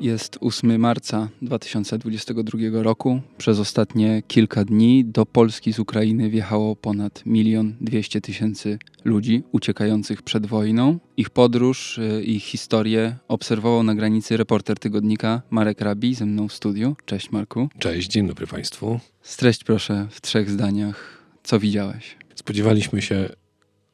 Jest 0.00 0.38
8 0.40 0.80
marca 0.80 1.28
2022 1.42 2.82
roku. 2.82 3.20
Przez 3.38 3.58
ostatnie 3.58 4.22
kilka 4.28 4.64
dni 4.64 5.04
do 5.04 5.26
Polski 5.26 5.72
z 5.72 5.78
Ukrainy 5.78 6.30
wjechało 6.30 6.76
ponad 6.76 7.26
milion 7.26 7.76
dwieście 7.80 8.20
tysięcy 8.20 8.78
ludzi 9.04 9.42
uciekających 9.52 10.22
przed 10.22 10.46
wojną. 10.46 10.98
Ich 11.16 11.30
podróż, 11.30 11.98
y, 11.98 12.22
ich 12.24 12.44
historię 12.44 13.16
obserwował 13.28 13.82
na 13.82 13.94
granicy 13.94 14.36
reporter 14.36 14.78
tygodnika 14.78 15.42
Marek 15.50 15.80
Rabi 15.80 16.14
ze 16.14 16.26
mną 16.26 16.48
w 16.48 16.52
studiu. 16.52 16.96
Cześć 17.04 17.30
Marku. 17.30 17.68
Cześć, 17.78 18.08
dzień 18.08 18.28
dobry 18.28 18.46
Państwu. 18.46 19.00
Streść 19.22 19.64
proszę 19.64 20.06
w 20.10 20.20
trzech 20.20 20.50
zdaniach. 20.50 21.24
Co 21.42 21.60
widziałeś? 21.60 22.16
Spodziewaliśmy 22.34 23.02
się 23.02 23.28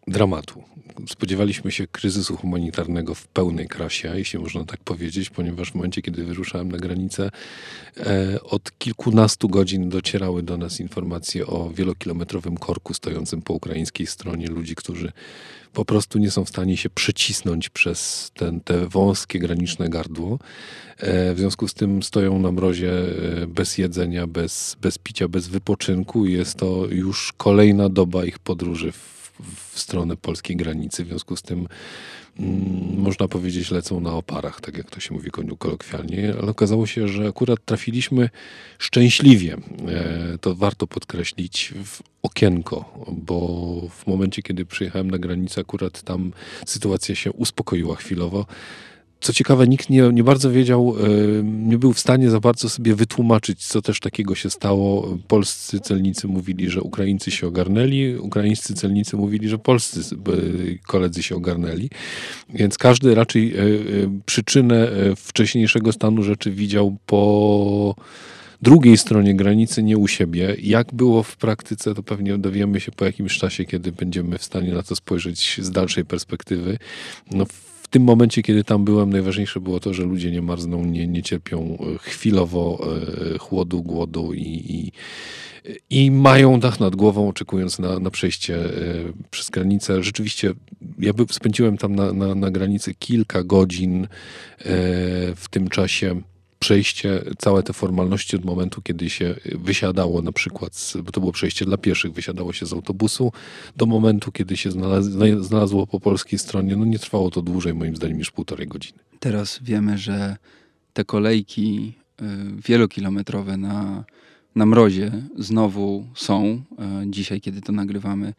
dramatu. 0.06 0.62
Spodziewaliśmy 1.08 1.70
się 1.70 1.86
kryzysu 1.86 2.36
humanitarnego 2.36 3.14
w 3.14 3.28
pełnej 3.28 3.68
krasie, 3.68 4.12
jeśli 4.14 4.38
można 4.38 4.64
tak 4.64 4.80
powiedzieć, 4.80 5.30
ponieważ 5.30 5.70
w 5.70 5.74
momencie, 5.74 6.02
kiedy 6.02 6.24
wyruszałem 6.24 6.72
na 6.72 6.78
granicę, 6.78 7.30
e, 7.96 8.42
od 8.42 8.78
kilkunastu 8.78 9.48
godzin 9.48 9.88
docierały 9.88 10.42
do 10.42 10.56
nas 10.56 10.80
informacje 10.80 11.46
o 11.46 11.70
wielokilometrowym 11.70 12.56
korku 12.56 12.94
stojącym 12.94 13.42
po 13.42 13.54
ukraińskiej 13.54 14.06
stronie 14.06 14.46
ludzi, 14.46 14.74
którzy 14.74 15.12
po 15.72 15.84
prostu 15.84 16.18
nie 16.18 16.30
są 16.30 16.44
w 16.44 16.48
stanie 16.48 16.76
się 16.76 16.90
przecisnąć 16.90 17.68
przez 17.68 18.30
ten, 18.34 18.60
te 18.60 18.86
wąskie 18.86 19.38
graniczne 19.38 19.88
gardło. 19.88 20.38
E, 20.98 21.34
w 21.34 21.38
związku 21.38 21.68
z 21.68 21.74
tym 21.74 22.02
stoją 22.02 22.38
na 22.38 22.52
mrozie 22.52 22.92
e, 23.42 23.46
bez 23.46 23.78
jedzenia, 23.78 24.26
bez, 24.26 24.76
bez 24.80 24.98
picia, 24.98 25.28
bez 25.28 25.48
wypoczynku 25.48 26.26
jest 26.26 26.54
to 26.54 26.86
już 26.90 27.32
kolejna 27.36 27.88
doba 27.88 28.24
ich 28.24 28.38
podróży 28.38 28.92
w 28.92 29.19
w 29.70 29.78
stronę 29.78 30.16
polskiej 30.16 30.56
granicy. 30.56 31.04
W 31.04 31.08
związku 31.08 31.36
z 31.36 31.42
tym 31.42 31.68
mm, 32.38 33.00
można 33.00 33.28
powiedzieć 33.28 33.70
lecą 33.70 34.00
na 34.00 34.12
oparach, 34.12 34.60
tak 34.60 34.76
jak 34.76 34.90
to 34.90 35.00
się 35.00 35.14
mówi 35.14 35.30
kolokwialnie, 35.58 36.34
ale 36.40 36.50
okazało 36.50 36.86
się, 36.86 37.08
że 37.08 37.28
akurat 37.28 37.64
trafiliśmy 37.64 38.30
szczęśliwie, 38.78 39.56
e, 39.88 40.38
to 40.40 40.54
warto 40.54 40.86
podkreślić, 40.86 41.74
w 41.84 42.02
okienko, 42.22 43.06
bo 43.12 43.38
w 43.90 44.06
momencie, 44.06 44.42
kiedy 44.42 44.66
przyjechałem 44.66 45.10
na 45.10 45.18
granicę, 45.18 45.60
akurat 45.60 46.02
tam 46.02 46.32
sytuacja 46.66 47.14
się 47.14 47.32
uspokoiła 47.32 47.96
chwilowo 47.96 48.46
co 49.20 49.32
ciekawe, 49.32 49.68
nikt 49.68 49.90
nie, 49.90 50.02
nie 50.12 50.24
bardzo 50.24 50.50
wiedział, 50.50 50.94
nie 51.44 51.78
był 51.78 51.92
w 51.92 52.00
stanie 52.00 52.30
za 52.30 52.40
bardzo 52.40 52.68
sobie 52.68 52.94
wytłumaczyć, 52.94 53.66
co 53.66 53.82
też 53.82 54.00
takiego 54.00 54.34
się 54.34 54.50
stało. 54.50 55.18
Polscy 55.28 55.80
celnicy 55.80 56.28
mówili, 56.28 56.70
że 56.70 56.82
Ukraińcy 56.82 57.30
się 57.30 57.46
ogarnęli, 57.46 58.16
ukraińscy 58.16 58.74
celnicy 58.74 59.16
mówili, 59.16 59.48
że 59.48 59.58
polscy 59.58 60.00
koledzy 60.86 61.22
się 61.22 61.36
ogarnęli. 61.36 61.90
Więc 62.54 62.78
każdy 62.78 63.14
raczej 63.14 63.54
e, 63.54 63.60
e, 63.60 63.66
przyczynę 64.26 64.88
e, 64.88 65.16
wcześniejszego 65.16 65.92
stanu 65.92 66.22
rzeczy 66.22 66.50
widział 66.50 66.96
po 67.06 67.94
drugiej 68.62 68.98
stronie 68.98 69.34
granicy, 69.34 69.82
nie 69.82 69.98
u 69.98 70.08
siebie. 70.08 70.56
Jak 70.62 70.94
było 70.94 71.22
w 71.22 71.36
praktyce, 71.36 71.94
to 71.94 72.02
pewnie 72.02 72.38
dowiemy 72.38 72.80
się 72.80 72.92
po 72.92 73.04
jakimś 73.04 73.38
czasie, 73.38 73.64
kiedy 73.64 73.92
będziemy 73.92 74.38
w 74.38 74.44
stanie 74.44 74.72
na 74.72 74.82
to 74.82 74.96
spojrzeć 74.96 75.60
z 75.62 75.70
dalszej 75.70 76.04
perspektywy. 76.04 76.78
No, 77.30 77.46
tym 77.90 78.02
momencie, 78.02 78.42
kiedy 78.42 78.64
tam 78.64 78.84
byłem, 78.84 79.10
najważniejsze 79.10 79.60
było 79.60 79.80
to, 79.80 79.94
że 79.94 80.02
ludzie 80.02 80.30
nie 80.30 80.42
marzną, 80.42 80.84
nie, 80.84 81.06
nie 81.06 81.22
cierpią 81.22 81.78
e, 81.94 81.98
chwilowo 81.98 82.86
e, 83.34 83.38
chłodu, 83.38 83.82
głodu 83.82 84.32
i, 84.34 84.42
i, 84.68 84.92
i 85.90 86.10
mają 86.10 86.60
dach 86.60 86.80
nad 86.80 86.96
głową, 86.96 87.28
oczekując 87.28 87.78
na, 87.78 87.98
na 87.98 88.10
przejście 88.10 88.56
e, 88.56 88.68
przez 89.30 89.50
granicę. 89.50 90.02
Rzeczywiście, 90.02 90.52
ja 90.98 91.12
spędziłem 91.30 91.78
tam 91.78 91.94
na, 91.94 92.12
na, 92.12 92.34
na 92.34 92.50
granicy 92.50 92.94
kilka 92.94 93.44
godzin 93.44 94.08
w 95.36 95.44
tym 95.50 95.68
czasie 95.68 96.20
przejście, 96.60 97.22
całe 97.38 97.62
te 97.62 97.72
formalności 97.72 98.36
od 98.36 98.44
momentu, 98.44 98.82
kiedy 98.82 99.10
się 99.10 99.34
wysiadało 99.44 100.22
na 100.22 100.32
przykład, 100.32 100.92
bo 101.04 101.12
to 101.12 101.20
było 101.20 101.32
przejście 101.32 101.64
dla 101.64 101.76
pieszych, 101.76 102.12
wysiadało 102.12 102.52
się 102.52 102.66
z 102.66 102.72
autobusu, 102.72 103.32
do 103.76 103.86
momentu, 103.86 104.32
kiedy 104.32 104.56
się 104.56 104.70
znalazło, 104.70 105.26
znalazło 105.40 105.86
po 105.86 106.00
polskiej 106.00 106.38
stronie, 106.38 106.76
no 106.76 106.84
nie 106.84 106.98
trwało 106.98 107.30
to 107.30 107.42
dłużej 107.42 107.74
moim 107.74 107.96
zdaniem 107.96 108.18
niż 108.18 108.30
półtorej 108.30 108.66
godziny. 108.66 108.98
Teraz 109.20 109.58
wiemy, 109.62 109.98
że 109.98 110.36
te 110.92 111.04
kolejki 111.04 111.92
y, 112.22 112.24
wielokilometrowe 112.66 113.56
na 113.56 114.04
na 114.54 114.66
mrozie 114.66 115.12
znowu 115.38 116.06
są. 116.14 116.62
E, 116.78 117.02
dzisiaj, 117.06 117.40
kiedy 117.40 117.60
to 117.60 117.72
nagrywamy, 117.72 118.34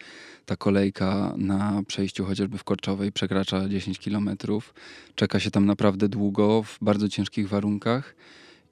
ta 0.45 0.55
kolejka 0.55 1.33
na 1.37 1.83
przejściu 1.87 2.25
chociażby 2.25 2.57
w 2.57 2.63
Korczowej 2.63 3.11
przekracza 3.11 3.69
10 3.69 3.99
kilometrów. 3.99 4.73
Czeka 5.15 5.39
się 5.39 5.51
tam 5.51 5.65
naprawdę 5.65 6.09
długo, 6.09 6.63
w 6.63 6.77
bardzo 6.81 7.09
ciężkich 7.09 7.49
warunkach 7.49 8.15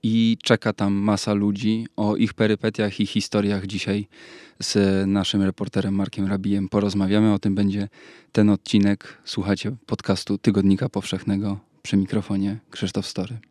i 0.04 0.38
czeka 0.44 0.74
tam 0.74 0.94
masa 0.94 1.34
ludzi. 1.34 1.88
O 1.96 2.16
ich 2.16 2.34
perypetiach 2.34 3.00
i 3.00 3.06
historiach 3.06 3.68
dzisiaj 3.68 4.08
z 4.60 5.08
naszym 5.08 5.42
reporterem 5.42 5.94
Markiem 5.94 6.28
Rabijem 6.28 6.70
porozmawiamy. 6.70 7.34
O 7.34 7.40
tym 7.40 7.56
będzie 7.56 7.88
ten 8.32 8.50
odcinek. 8.50 9.18
Słuchacie 9.26 9.76
podcastu 9.86 10.38
Tygodnika 10.38 10.90
Powszechnego 10.90 11.60
przy 11.82 11.98
mikrofonie 11.98 12.58
Krzysztof 12.72 13.08
Story. 13.08 13.49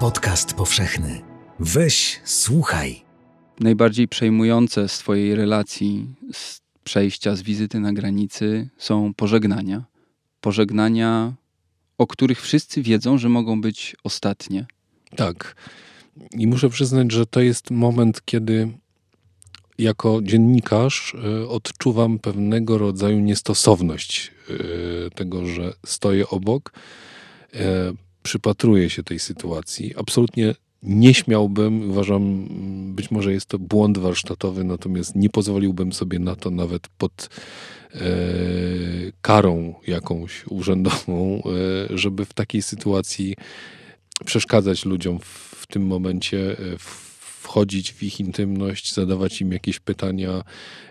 Podcast 0.00 0.54
powszechny. 0.54 1.20
Weź, 1.58 2.20
słuchaj. 2.24 3.02
Najbardziej 3.60 4.08
przejmujące 4.08 4.88
z 4.88 4.98
Twojej 4.98 5.34
relacji, 5.34 6.06
z 6.32 6.60
przejścia, 6.84 7.36
z 7.36 7.42
wizyty 7.42 7.80
na 7.80 7.92
granicy 7.92 8.68
są 8.78 9.14
pożegnania. 9.14 9.84
Pożegnania, 10.40 11.32
o 11.98 12.06
których 12.06 12.42
wszyscy 12.42 12.82
wiedzą, 12.82 13.18
że 13.18 13.28
mogą 13.28 13.60
być 13.60 13.96
ostatnie. 14.04 14.66
Tak. 15.16 15.56
I 16.32 16.46
muszę 16.46 16.68
przyznać, 16.68 17.12
że 17.12 17.26
to 17.26 17.40
jest 17.40 17.70
moment, 17.70 18.24
kiedy 18.24 18.68
jako 19.78 20.20
dziennikarz 20.22 21.14
y, 21.14 21.48
odczuwam 21.48 22.18
pewnego 22.18 22.78
rodzaju 22.78 23.20
niestosowność 23.20 24.32
y, 24.50 25.10
tego, 25.14 25.46
że 25.46 25.72
stoję 25.86 26.28
obok 26.28 26.72
y, 27.54 27.58
przypatruję 28.22 28.90
się 28.90 29.02
tej 29.02 29.18
sytuacji. 29.18 29.94
Absolutnie 29.96 30.54
nie 30.82 31.14
śmiałbym, 31.14 31.90
uważam, 31.90 32.46
być 32.94 33.10
może 33.10 33.32
jest 33.32 33.46
to 33.46 33.58
błąd 33.58 33.98
warsztatowy, 33.98 34.64
natomiast 34.64 35.16
nie 35.16 35.30
pozwoliłbym 35.30 35.92
sobie 35.92 36.18
na 36.18 36.36
to 36.36 36.50
nawet 36.50 36.88
pod 36.88 37.28
e, 37.94 38.00
karą 39.22 39.74
jakąś 39.86 40.46
urzędową, 40.46 41.42
e, 41.90 41.98
żeby 41.98 42.24
w 42.24 42.34
takiej 42.34 42.62
sytuacji 42.62 43.34
przeszkadzać 44.24 44.84
ludziom 44.84 45.18
w, 45.18 45.24
w 45.60 45.66
tym 45.66 45.86
momencie, 45.86 46.58
e, 46.58 46.78
w, 46.78 47.09
wchodzić 47.40 47.92
w 47.92 48.02
ich 48.02 48.20
intymność, 48.20 48.94
zadawać 48.94 49.40
im 49.40 49.52
jakieś 49.52 49.80
pytania, 49.80 50.44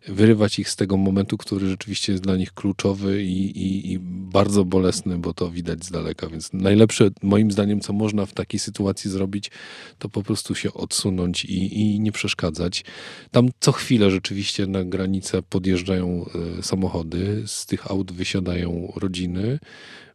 wyrywać 0.08 0.60
ich 0.60 0.70
z 0.70 0.76
tego 0.76 0.98
momentu, 0.98 1.38
który 1.38 1.70
rzeczywiście 1.70 2.12
jest 2.12 2.24
dla 2.24 2.36
nich 2.36 2.54
kluczowy 2.54 3.24
i, 3.24 3.58
i, 3.62 3.92
i 3.92 4.00
bardzo 4.32 4.66
bolesny, 4.66 5.18
bo 5.18 5.34
to 5.34 5.52
widać 5.52 5.86
z 5.86 5.92
daleka. 5.92 6.28
Więc 6.28 6.54
najlepsze, 6.54 7.10
moim 7.24 7.52
zdaniem, 7.52 7.80
co 7.80 7.94
można 7.94 8.26
w 8.26 8.34
takiej 8.34 8.60
sytuacji 8.60 9.12
zrobić, 9.12 9.52
to 10.00 10.10
po 10.10 10.24
prostu 10.24 10.56
się 10.56 10.74
odsunąć 10.74 11.46
i, 11.46 11.82
i 11.82 12.00
nie 12.00 12.12
przeszkadzać. 12.12 12.84
Tam 13.32 13.50
co 13.60 13.72
chwilę 13.72 14.12
rzeczywiście 14.12 14.68
na 14.68 14.84
granicę 14.84 15.42
podjeżdżają 15.42 16.26
e, 16.60 16.64
samochody, 16.64 17.44
z 17.46 17.66
tych 17.66 17.92
aut 17.92 18.12
wysiadają 18.12 18.94
rodziny. 18.96 19.60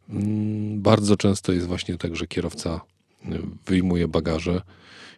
Mm, 0.09 0.81
bardzo 0.81 1.17
często 1.17 1.53
jest 1.53 1.67
właśnie 1.67 1.97
tak, 1.97 2.15
że 2.15 2.27
kierowca 2.27 2.81
e, 3.25 3.39
wyjmuje 3.65 4.07
bagaże 4.07 4.61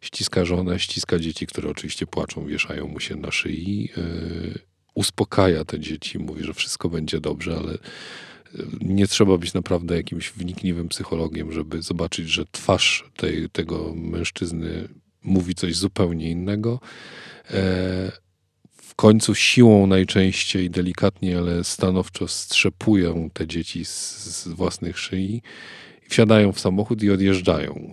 ściska 0.02 0.46
żonę, 0.46 0.80
ściska 0.80 1.20
dzieci, 1.20 1.48
które 1.48 1.70
oczywiście 1.70 2.08
płaczą, 2.08 2.46
wieszają 2.46 2.88
mu 2.88 3.00
się 3.00 3.16
na 3.16 3.32
szyi. 3.32 3.90
Yy, 3.98 4.60
uspokaja 4.96 5.66
te 5.66 5.80
dzieci, 5.80 6.20
mówi, 6.20 6.44
że 6.44 6.54
wszystko 6.54 6.90
będzie 6.90 7.20
dobrze, 7.20 7.58
ale 7.58 7.72
yy, 7.72 8.68
nie 8.82 9.08
trzeba 9.08 9.38
być 9.38 9.54
naprawdę 9.54 9.98
jakimś 9.98 10.32
wnikliwym 10.32 10.90
psychologiem, 10.90 11.52
żeby 11.52 11.82
zobaczyć, 11.82 12.30
że 12.30 12.46
twarz 12.52 13.10
tej, 13.16 13.50
tego 13.50 13.94
mężczyzny 13.96 14.88
mówi 15.24 15.56
coś 15.56 15.76
zupełnie 15.76 16.30
innego. 16.32 16.80
Yy, 17.50 17.58
w 18.78 18.96
końcu 18.96 19.36
siłą 19.36 19.88
najczęściej, 19.88 20.70
delikatnie, 20.70 21.38
ale 21.38 21.64
stanowczo 21.64 22.28
strzepują 22.28 23.30
te 23.34 23.48
dzieci 23.48 23.86
z, 23.86 24.16
z 24.26 24.48
własnych 24.48 25.00
szyi 25.00 25.42
wsiadają 26.10 26.52
w 26.52 26.60
samochód 26.60 27.04
i 27.04 27.12
odjeżdżają. 27.12 27.92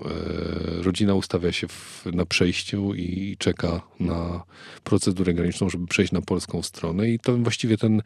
E, 0.80 0.82
rodzina 0.82 1.14
ustawia 1.14 1.52
się 1.52 1.68
w, 1.68 2.06
na 2.12 2.26
przejściu 2.26 2.94
i 2.94 3.36
czeka 3.38 3.80
na 4.00 4.42
procedurę 4.84 5.34
graniczną, 5.34 5.70
żeby 5.70 5.86
przejść 5.86 6.12
na 6.12 6.22
polską 6.22 6.62
stronę. 6.62 7.10
I 7.10 7.18
to 7.18 7.36
właściwie 7.36 7.78
ten 7.78 8.02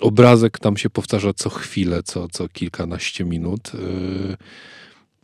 obrazek 0.00 0.58
tam 0.58 0.76
się 0.76 0.90
powtarza 0.90 1.32
co 1.34 1.50
chwilę, 1.50 2.02
co, 2.02 2.28
co 2.28 2.48
kilkanaście 2.48 3.24
minut. 3.24 3.72
E, 3.74 4.36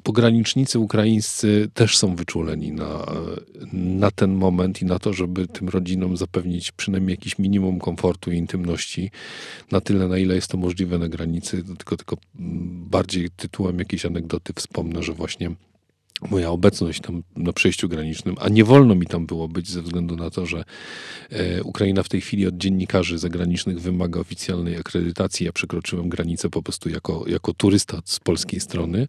pogranicznicy 0.08 0.78
ukraińscy 0.78 1.70
też 1.74 1.98
są 1.98 2.16
wyczuleni 2.16 2.72
na, 2.72 3.06
na 3.72 4.10
ten 4.10 4.34
moment 4.34 4.82
i 4.82 4.84
na 4.84 4.98
to, 4.98 5.12
żeby 5.12 5.46
tym 5.46 5.68
rodzinom 5.68 6.16
zapewnić 6.16 6.72
przynajmniej 6.72 7.12
jakiś 7.12 7.38
minimum 7.38 7.78
komfortu 7.78 8.32
i 8.32 8.36
intymności 8.36 9.10
na 9.72 9.80
tyle, 9.80 10.08
na 10.08 10.18
ile 10.18 10.34
jest 10.34 10.50
to 10.50 10.56
możliwe 10.56 10.98
na 10.98 11.08
granicy. 11.08 11.64
Tylko, 11.64 11.96
tylko 11.96 12.16
bardziej 12.90 13.30
tytułem 13.30 13.78
jakiejś 13.78 14.06
anegdoty 14.06 14.52
wspomnę, 14.52 15.02
że 15.02 15.12
właśnie 15.12 15.50
moja 16.30 16.50
obecność 16.50 17.00
tam 17.00 17.22
na 17.36 17.52
przejściu 17.52 17.88
granicznym, 17.88 18.36
a 18.40 18.48
nie 18.48 18.64
wolno 18.64 18.94
mi 18.94 19.06
tam 19.06 19.26
było 19.26 19.48
być 19.48 19.70
ze 19.70 19.82
względu 19.82 20.16
na 20.16 20.30
to, 20.30 20.46
że 20.46 20.64
e, 21.30 21.62
Ukraina 21.62 22.02
w 22.02 22.08
tej 22.08 22.20
chwili 22.20 22.46
od 22.46 22.56
dziennikarzy 22.56 23.18
zagranicznych 23.18 23.80
wymaga 23.80 24.20
oficjalnej 24.20 24.76
akredytacji. 24.76 25.46
Ja 25.46 25.52
przekroczyłem 25.52 26.08
granicę 26.08 26.50
po 26.50 26.62
prostu 26.62 26.88
jako, 26.88 27.24
jako 27.26 27.54
turysta 27.54 28.02
z 28.04 28.20
polskiej 28.20 28.60
strony. 28.60 29.06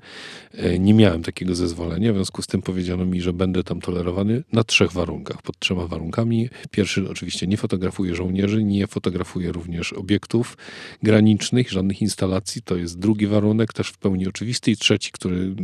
E, 0.53 0.79
nie 0.79 0.93
miałem 0.93 1.23
takiego 1.23 1.55
zezwolenia, 1.55 2.13
w 2.13 2.15
związku 2.15 2.41
z 2.41 2.47
tym 2.47 2.61
powiedziano 2.61 3.05
mi, 3.05 3.21
że 3.21 3.33
będę 3.33 3.63
tam 3.63 3.81
tolerowany 3.81 4.43
na 4.53 4.63
trzech 4.63 4.91
warunkach, 4.91 5.41
pod 5.41 5.59
trzema 5.59 5.87
warunkami. 5.87 6.49
Pierwszy 6.71 7.09
oczywiście 7.09 7.47
nie 7.47 7.57
fotografuję 7.57 8.15
żołnierzy, 8.15 8.63
nie 8.63 8.87
fotografuję 8.87 9.51
również 9.51 9.93
obiektów 9.93 10.57
granicznych, 11.03 11.71
żadnych 11.71 12.01
instalacji. 12.01 12.61
To 12.61 12.75
jest 12.75 12.99
drugi 12.99 13.27
warunek, 13.27 13.73
też 13.73 13.89
w 13.89 13.97
pełni 13.97 14.27
oczywisty 14.27 14.71
i 14.71 14.77
trzeci, 14.77 15.11
który, 15.11 15.55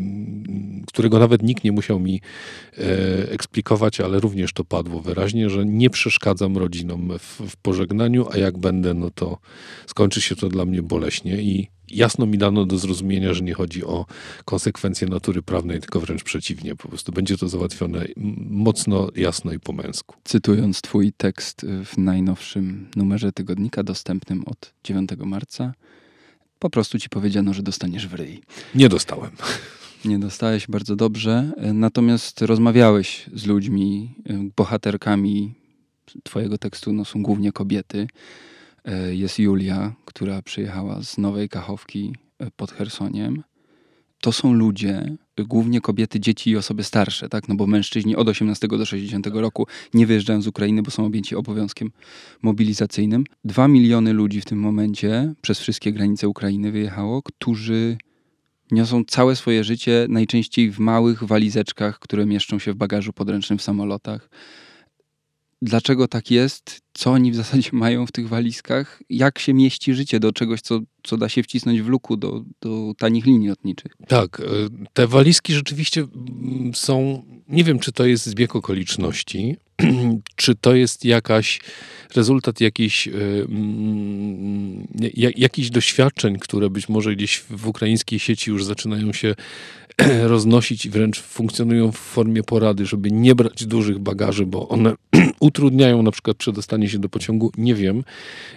którego 0.88 1.19
nawet 1.19 1.34
nawet 1.35 1.47
nikt 1.47 1.63
nie 1.63 1.71
musiał 1.71 1.99
mi 1.99 2.21
e, 2.77 3.31
eksplikować, 3.31 3.99
ale 3.99 4.19
również 4.19 4.53
to 4.53 4.63
padło 4.63 5.01
wyraźnie, 5.01 5.49
że 5.49 5.65
nie 5.65 5.89
przeszkadzam 5.89 6.57
rodzinom 6.57 7.11
w, 7.19 7.41
w 7.51 7.57
pożegnaniu, 7.57 8.27
a 8.31 8.37
jak 8.37 8.57
będę, 8.57 8.93
no 8.93 9.11
to 9.11 9.37
skończy 9.87 10.21
się 10.21 10.35
to 10.35 10.49
dla 10.49 10.65
mnie 10.65 10.81
boleśnie 10.81 11.41
i 11.41 11.67
jasno 11.91 12.25
mi 12.25 12.37
dano 12.37 12.65
do 12.65 12.77
zrozumienia, 12.77 13.33
że 13.33 13.43
nie 13.43 13.53
chodzi 13.53 13.83
o 13.83 14.05
konsekwencje 14.45 15.07
natury 15.07 15.41
prawnej, 15.41 15.79
tylko 15.79 15.99
wręcz 15.99 16.23
przeciwnie. 16.23 16.75
Po 16.75 16.87
prostu 16.87 17.11
będzie 17.11 17.37
to 17.37 17.47
załatwione 17.47 18.05
mocno, 18.49 19.09
jasno 19.15 19.53
i 19.53 19.59
po 19.59 19.73
męsku. 19.73 20.15
Cytując 20.23 20.81
twój 20.81 21.13
tekst 21.13 21.65
w 21.85 21.97
najnowszym 21.97 22.89
numerze 22.95 23.31
tygodnika 23.31 23.83
dostępnym 23.83 24.43
od 24.45 24.73
9 24.83 25.09
marca, 25.25 25.73
po 26.59 26.69
prostu 26.69 26.99
ci 26.99 27.09
powiedziano, 27.09 27.53
że 27.53 27.63
dostaniesz 27.63 28.07
w 28.07 28.13
ryj. 28.13 28.41
Nie 28.75 28.89
dostałem 28.89 29.31
nie 30.06 30.19
dostałeś 30.19 30.68
bardzo 30.68 30.96
dobrze, 30.96 31.52
e, 31.57 31.74
natomiast 31.74 32.42
rozmawiałeś 32.42 33.30
z 33.34 33.46
ludźmi, 33.46 34.16
e, 34.25 34.50
bohaterkami 34.56 35.54
twojego 36.24 36.57
tekstu 36.57 36.94
no, 36.94 37.06
są 37.06 37.24
głównie 37.24 37.52
kobiety. 37.52 38.07
E, 38.86 39.16
jest 39.16 39.40
Julia, 39.40 39.96
która 40.06 40.42
przyjechała 40.42 41.04
z 41.04 41.18
Nowej 41.18 41.50
Kachowki 41.50 42.16
pod 42.56 42.72
Chersoniem. 42.72 43.44
To 44.22 44.31
są 44.31 44.54
ludzie, 44.54 45.18
głównie 45.38 45.81
kobiety, 45.81 46.19
dzieci 46.19 46.50
i 46.50 46.57
osoby 46.57 46.84
starsze, 46.84 47.30
tak? 47.30 47.48
No 47.48 47.56
bo 47.56 47.68
mężczyźni 47.68 48.16
od 48.16 48.30
18 48.30 48.68
do 48.68 48.86
60 48.86 49.28
roku 49.28 49.68
nie 49.94 50.07
wyjeżdżają 50.07 50.42
z 50.42 50.48
Ukrainy, 50.48 50.84
bo 50.84 50.92
są 50.92 51.06
objęci 51.06 51.36
obowiązkiem 51.36 51.92
mobilizacyjnym. 52.42 53.24
Dwa 53.44 53.68
miliony 53.68 54.13
ludzi 54.13 54.42
w 54.42 54.46
tym 54.46 54.60
momencie 54.60 55.34
przez 55.42 55.60
wszystkie 55.60 55.92
granice 55.92 56.28
Ukrainy 56.28 56.72
wyjechało, 56.72 57.22
którzy 57.22 57.98
niosą 58.71 59.03
całe 59.07 59.35
swoje 59.35 59.63
życie 59.63 60.06
najczęściej 60.09 60.71
w 60.71 60.79
małych 60.79 61.23
walizeczkach, 61.23 62.00
które 62.00 62.25
mieszczą 62.25 62.59
się 62.59 62.73
w 62.73 62.75
bagażu 62.75 63.13
podręcznym 63.13 63.59
w 63.59 63.62
samolotach. 63.62 64.29
Dlaczego 65.62 66.07
tak 66.07 66.31
jest? 66.31 66.81
Co 66.94 67.12
oni 67.12 67.31
w 67.31 67.35
zasadzie 67.35 67.69
mają 67.85 68.06
w 68.06 68.12
tych 68.12 68.27
walizkach? 68.27 69.01
Jak 69.09 69.39
się 69.39 69.53
mieści 69.53 69.94
życie 69.94 70.19
do 70.19 70.31
czegoś, 70.31 70.62
co, 70.62 70.79
co 71.03 71.17
da 71.17 71.29
się 71.29 71.44
wcisnąć 71.44 71.81
w 71.81 71.88
luku 71.88 72.17
do, 72.17 72.44
do 72.62 72.94
tanich 72.97 73.25
linii 73.25 73.50
lotniczych? 73.50 73.91
Tak, 74.07 74.39
e, 74.39 74.44
te 74.94 75.07
walizki 75.07 75.53
rzeczywiście 75.53 76.01
mm, 76.01 76.73
są. 76.73 77.23
Nie 77.47 77.63
wiem, 77.63 77.79
czy 77.79 77.91
to 77.91 78.06
jest 78.06 78.25
zbieg 78.25 78.56
okoliczności, 78.56 79.56
czy 80.36 80.56
to 80.56 80.75
jest 80.75 81.06
jakaś 81.06 81.60
rezultat 82.16 82.62
jakichś, 82.62 83.07
yy, 83.07 83.48
jakichś 85.38 85.69
doświadczeń, 85.69 86.39
które 86.39 86.69
być 86.69 86.89
może 86.89 87.16
gdzieś 87.16 87.44
w 87.50 87.68
ukraińskiej 87.68 88.19
sieci 88.19 88.51
już 88.51 88.63
zaczynają 88.63 89.13
się 89.13 89.36
roznosić 90.33 90.89
wręcz 90.89 91.21
funkcjonują 91.21 91.91
w 91.91 91.97
formie 91.97 92.43
porady, 92.43 92.85
żeby 92.85 93.11
nie 93.11 93.35
brać 93.35 93.65
dużych 93.65 93.99
bagaży, 93.99 94.45
bo 94.45 94.69
one 94.69 94.93
utrudniają 95.39 96.03
na 96.03 96.11
przykład 96.11 96.37
przedostanie 96.37 96.89
się 96.89 96.99
do 96.99 97.09
pociągu. 97.09 97.51
Nie 97.57 97.75
wiem. 97.75 98.03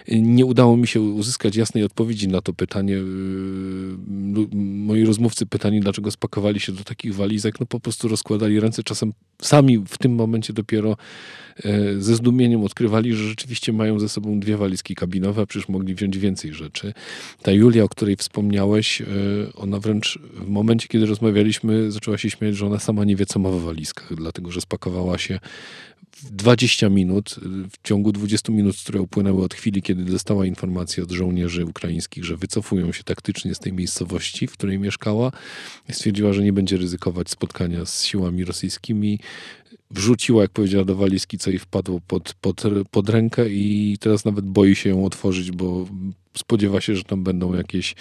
Nie 0.07 0.45
udało 0.45 0.77
mi 0.77 0.87
się 0.87 1.01
uzyskać 1.01 1.55
jasnej 1.55 1.83
odpowiedzi 1.83 2.27
na 2.27 2.41
to 2.41 2.53
pytanie. 2.53 2.93
Yy, 2.93 4.47
moi 4.53 5.05
rozmówcy 5.05 5.45
pytani, 5.45 5.79
dlaczego 5.79 6.11
spakowali 6.11 6.59
się 6.59 6.71
do 6.71 6.83
takich 6.83 7.15
walizek, 7.15 7.59
no 7.59 7.65
po 7.65 7.79
prostu 7.79 8.07
rozkładali 8.07 8.59
ręce. 8.59 8.83
Czasem 8.83 9.13
sami 9.41 9.77
w 9.87 9.97
tym 9.97 10.15
momencie 10.15 10.53
dopiero 10.53 10.97
e, 11.63 12.01
ze 12.01 12.15
zdumieniem 12.15 12.63
odkrywali, 12.63 13.13
że 13.13 13.23
rzeczywiście 13.23 13.73
mają 13.73 13.99
ze 13.99 14.09
sobą 14.09 14.39
dwie 14.39 14.57
walizki 14.57 14.95
kabinowe, 14.95 15.41
a 15.41 15.45
przecież 15.45 15.69
mogli 15.69 15.95
wziąć 15.95 16.17
więcej 16.17 16.53
rzeczy. 16.53 16.93
Ta 17.41 17.51
Julia, 17.51 17.83
o 17.83 17.89
której 17.89 18.15
wspomniałeś, 18.15 19.01
e, 19.01 19.05
ona 19.55 19.79
wręcz 19.79 20.19
w 20.33 20.49
momencie, 20.49 20.87
kiedy 20.87 21.07
rozmawialiśmy, 21.19 21.91
zaczęła 21.91 22.17
się 22.17 22.29
śmiać, 22.29 22.55
że 22.55 22.65
ona 22.65 22.79
sama 22.79 23.05
nie 23.05 23.15
wie, 23.15 23.25
co 23.25 23.39
ma 23.39 23.51
w 23.51 23.61
walizkach, 23.61 24.15
dlatego 24.15 24.51
że 24.51 24.61
spakowała 24.61 25.17
się 25.17 25.39
w 26.11 26.31
20 26.31 26.89
minut, 26.89 27.35
w 27.71 27.87
ciągu 27.87 28.11
20 28.11 28.51
minut, 28.51 28.75
które 28.77 29.01
upłynęły 29.01 29.43
od 29.43 29.53
chwili, 29.53 29.81
kiedy 29.81 30.03
dostała 30.03 30.45
informację 30.45 31.03
od 31.03 31.11
żołnierzy 31.11 31.65
ukraińskich, 31.65 32.25
że 32.25 32.37
wycofują 32.37 32.91
się 32.91 33.03
taktycznie 33.03 33.55
z 33.55 33.59
tej 33.59 33.73
miejscowości, 33.73 34.47
w 34.47 34.51
której 34.51 34.79
mieszkała, 34.79 35.31
stwierdziła, 35.91 36.33
że 36.33 36.43
nie 36.43 36.53
będzie 36.53 36.77
ryzykować 36.77 37.29
spotkania 37.29 37.85
z 37.85 38.03
siłami 38.03 38.45
rosyjskimi. 38.45 39.19
Wrzuciła, 39.91 40.41
jak 40.41 40.51
powiedziała, 40.51 40.85
do 40.85 40.95
walizki, 40.95 41.37
co 41.37 41.49
jej 41.49 41.59
wpadło 41.59 42.01
pod, 42.07 42.33
pod, 42.33 42.63
pod 42.91 43.09
rękę 43.09 43.49
i 43.49 43.97
teraz 43.99 44.25
nawet 44.25 44.45
boi 44.45 44.75
się 44.75 44.89
ją 44.89 45.05
otworzyć, 45.05 45.51
bo 45.51 45.87
spodziewa 46.37 46.81
się, 46.81 46.95
że 46.95 47.03
tam 47.03 47.23
będą 47.23 47.53
jakieś 47.53 47.95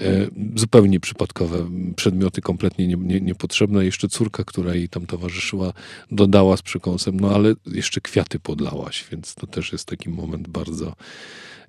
e, 0.00 0.26
zupełnie 0.56 1.00
przypadkowe 1.00 1.70
przedmioty, 1.96 2.40
kompletnie 2.40 2.86
nie, 2.86 2.96
nie, 2.96 3.20
niepotrzebne. 3.20 3.84
Jeszcze 3.84 4.08
córka, 4.08 4.44
która 4.44 4.74
jej 4.74 4.88
tam 4.88 5.06
towarzyszyła, 5.06 5.72
dodała 6.10 6.56
z 6.56 6.62
przekąsem, 6.62 7.20
no 7.20 7.34
ale 7.34 7.54
jeszcze 7.66 8.00
kwiaty 8.00 8.38
podlałaś, 8.38 9.04
więc 9.12 9.34
to 9.34 9.46
też 9.46 9.72
jest 9.72 9.88
taki 9.88 10.10
moment 10.10 10.48
bardzo 10.48 10.96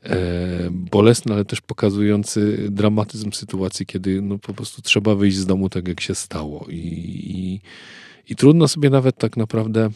e, 0.04 0.18
bolesny, 0.72 1.34
ale 1.34 1.46
też 1.46 1.62
pokazujący 1.62 2.68
dramatyzm 2.72 3.32
sytuacji, 3.32 3.86
kiedy 3.86 4.22
no, 4.22 4.38
po 4.38 4.54
prostu 4.54 4.82
trzeba 4.82 5.16
wyjść 5.16 5.38
z 5.38 5.46
domu 5.46 5.70
tak, 5.70 5.88
jak 5.88 6.02
się 6.02 6.16
stało. 6.16 6.66
I, 6.70 6.78
i, 6.78 7.62
i 8.32 8.36
trudno 8.36 8.68
sobie 8.68 8.90
nawet 8.90 9.18
tak 9.18 9.38
naprawdę 9.38 9.90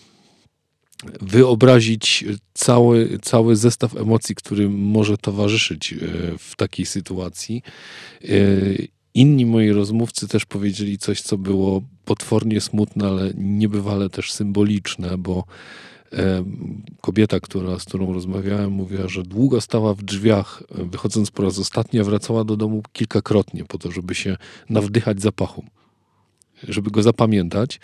wyobrazić 1.21 2.25
cały, 2.53 3.19
cały 3.21 3.55
zestaw 3.55 3.97
emocji, 3.97 4.35
który 4.35 4.69
może 4.69 5.17
towarzyszyć 5.17 5.93
e, 5.93 5.97
w 6.37 6.55
takiej 6.55 6.85
sytuacji. 6.85 7.63
E, 8.23 8.27
inni 9.13 9.45
moi 9.45 9.71
rozmówcy 9.71 10.27
też 10.27 10.45
powiedzieli 10.45 10.97
coś, 10.97 11.21
co 11.21 11.37
było 11.37 11.81
potwornie 12.05 12.61
smutne, 12.61 13.07
ale 13.07 13.31
niebywale 13.37 14.09
też 14.09 14.31
symboliczne, 14.31 15.17
bo 15.17 15.43
e, 16.13 16.43
kobieta, 17.01 17.39
która, 17.39 17.79
z 17.79 17.85
którą 17.85 18.13
rozmawiałem, 18.13 18.71
mówiła, 18.71 19.07
że 19.07 19.23
długo 19.23 19.61
stała 19.61 19.93
w 19.93 20.03
drzwiach, 20.03 20.63
wychodząc 20.71 21.31
po 21.31 21.43
raz 21.43 21.59
ostatni, 21.59 21.99
a 21.99 22.03
wracała 22.03 22.43
do 22.43 22.57
domu 22.57 22.83
kilkakrotnie 22.93 23.65
po 23.65 23.77
to, 23.77 23.91
żeby 23.91 24.15
się 24.15 24.37
nawdychać 24.69 25.21
zapachu 25.21 25.65
żeby 26.67 26.91
go 26.91 27.03
zapamiętać. 27.03 27.79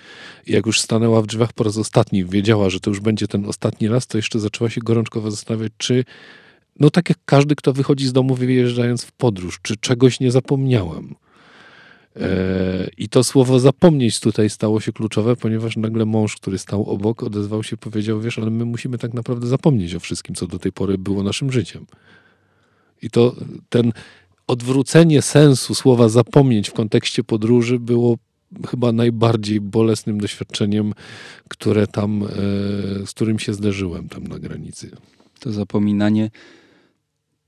Jak 0.48 0.66
już 0.66 0.82
stanęła 0.82 1.22
w 1.22 1.28
drzwiach 1.28 1.54
po 1.54 1.64
raz 1.64 1.78
ostatni, 1.78 2.26
wiedziała, 2.26 2.70
że 2.70 2.80
to 2.80 2.90
już 2.90 3.00
będzie 3.00 3.28
ten 3.28 3.46
ostatni 3.46 3.88
raz, 3.88 4.08
to 4.08 4.18
jeszcze 4.18 4.40
zaczęła 4.40 4.70
się 4.70 4.82
gorączkowo 4.82 5.32
zastanawiać, 5.32 5.72
czy 5.78 6.06
no 6.80 6.90
tak 6.90 7.10
jak 7.10 7.18
każdy, 7.26 7.56
kto 7.56 7.74
wychodzi 7.74 8.08
z 8.08 8.14
domu 8.14 8.36
wyjeżdżając 8.36 9.04
w 9.04 9.12
podróż, 9.12 9.60
czy 9.62 9.78
czegoś 9.78 10.20
nie 10.20 10.32
zapomniałem. 10.32 11.16
E, 12.16 12.90
I 12.98 13.10
to 13.10 13.24
słowo 13.24 13.60
zapomnieć 13.60 14.20
tutaj 14.20 14.50
stało 14.50 14.80
się 14.80 14.94
kluczowe, 14.94 15.36
ponieważ 15.36 15.78
nagle 15.78 16.06
mąż, 16.06 16.36
który 16.36 16.58
stał 16.58 16.90
obok, 16.90 17.24
odezwał 17.24 17.64
się, 17.64 17.78
powiedział: 17.78 18.22
Wiesz, 18.22 18.40
ale 18.40 18.52
my 18.52 18.66
musimy 18.66 18.98
tak 18.98 19.14
naprawdę 19.14 19.48
zapomnieć 19.48 19.96
o 19.96 20.00
wszystkim, 20.00 20.36
co 20.36 20.48
do 20.48 20.60
tej 20.60 20.72
pory 20.72 20.98
było 20.98 21.24
naszym 21.24 21.52
życiem. 21.52 21.86
I 23.02 23.10
to 23.10 23.36
ten 23.70 23.92
odwrócenie 24.48 25.22
sensu 25.22 25.76
słowa 25.76 26.10
zapomnieć 26.10 26.70
w 26.70 26.74
kontekście 26.74 27.24
podróży 27.24 27.80
było 27.80 28.18
chyba 28.68 28.92
najbardziej 28.92 29.62
bolesnym 29.62 30.20
doświadczeniem, 30.20 30.94
które 31.50 31.88
tam, 31.88 32.24
e, 32.24 32.28
z 33.06 33.12
którym 33.12 33.40
się 33.40 33.54
zderzyłem 33.54 34.10
tam 34.10 34.28
na 34.28 34.40
granicy. 34.40 34.92
To 35.40 35.52
zapominanie 35.52 36.30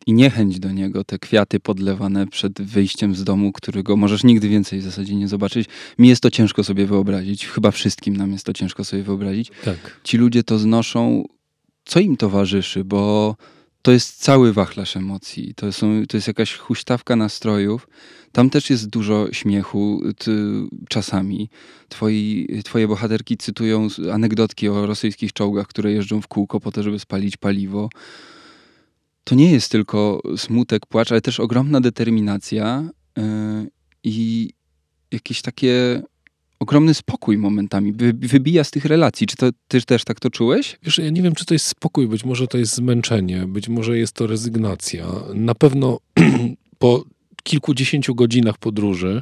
i 0.08 0.14
niechęć 0.14 0.60
do 0.60 0.72
niego, 0.72 1.04
te 1.04 1.20
kwiaty 1.20 1.60
podlewane 1.60 2.28
przed 2.28 2.62
wyjściem 2.62 3.16
z 3.16 3.24
domu, 3.24 3.52
którego 3.52 3.98
możesz 3.98 4.24
nigdy 4.24 4.50
więcej 4.50 4.80
w 4.80 4.84
zasadzie 4.84 5.16
nie 5.16 5.28
zobaczyć. 5.28 5.68
Mi 6.00 6.08
jest 6.08 6.22
to 6.22 6.32
ciężko 6.32 6.64
sobie 6.64 6.86
wyobrazić. 6.86 7.48
Chyba 7.48 7.72
wszystkim 7.72 8.18
nam 8.18 8.32
jest 8.32 8.46
to 8.46 8.54
ciężko 8.54 8.84
sobie 8.84 9.04
wyobrazić. 9.04 9.52
Tak. 9.66 10.00
Ci 10.04 10.18
ludzie 10.18 10.44
to 10.44 10.60
znoszą. 10.60 11.24
Co 11.86 12.00
im 12.00 12.18
towarzyszy? 12.18 12.84
Bo 12.84 13.36
to 13.88 13.92
jest 13.92 14.24
cały 14.24 14.54
wachlarz 14.54 14.98
emocji. 14.98 15.54
To, 15.56 15.72
są, 15.72 16.04
to 16.10 16.18
jest 16.18 16.28
jakaś 16.28 16.56
huśtawka 16.56 17.16
nastrojów. 17.16 17.88
Tam 18.32 18.50
też 18.50 18.70
jest 18.70 18.90
dużo 18.90 19.28
śmiechu 19.32 20.02
ty, 20.18 20.32
czasami. 20.90 21.50
Twoi, 21.90 22.48
twoje 22.64 22.88
bohaterki 22.88 23.38
cytują 23.38 23.88
anegdotki 24.14 24.70
o 24.70 24.86
rosyjskich 24.86 25.34
czołgach, 25.34 25.68
które 25.68 25.92
jeżdżą 25.92 26.22
w 26.22 26.28
kółko 26.28 26.60
po 26.60 26.72
to, 26.72 26.84
żeby 26.84 27.00
spalić 27.00 27.38
paliwo. 27.38 27.90
To 29.24 29.36
nie 29.36 29.52
jest 29.52 29.72
tylko 29.72 30.22
smutek, 30.38 30.86
płacz, 30.86 31.12
ale 31.12 31.22
też 31.22 31.40
ogromna 31.40 31.82
determinacja 31.82 32.90
yy, 33.18 33.24
i 34.04 34.50
jakieś 35.12 35.42
takie 35.42 36.02
ogromny 36.60 36.94
spokój 36.94 37.38
momentami, 37.38 37.94
wy, 37.94 38.14
wybija 38.14 38.64
z 38.64 38.72
tych 38.72 38.86
relacji. 38.86 39.28
Czy 39.28 39.36
to, 39.36 39.50
ty 39.68 39.82
też 39.82 40.04
tak 40.04 40.20
to 40.20 40.30
czułeś? 40.30 40.80
Wiesz, 40.84 40.98
ja 40.98 41.10
nie 41.10 41.22
wiem, 41.22 41.36
czy 41.36 41.46
to 41.46 41.54
jest 41.54 41.66
spokój, 41.66 42.08
być 42.08 42.26
może 42.26 42.48
to 42.48 42.58
jest 42.58 42.76
zmęczenie, 42.76 43.46
być 43.48 43.70
może 43.70 43.98
jest 43.98 44.14
to 44.14 44.28
rezygnacja. 44.28 45.08
Na 45.34 45.56
pewno 45.56 46.00
po 46.80 47.04
kilkudziesięciu 47.48 48.16
godzinach 48.16 48.58
podróży 48.58 49.22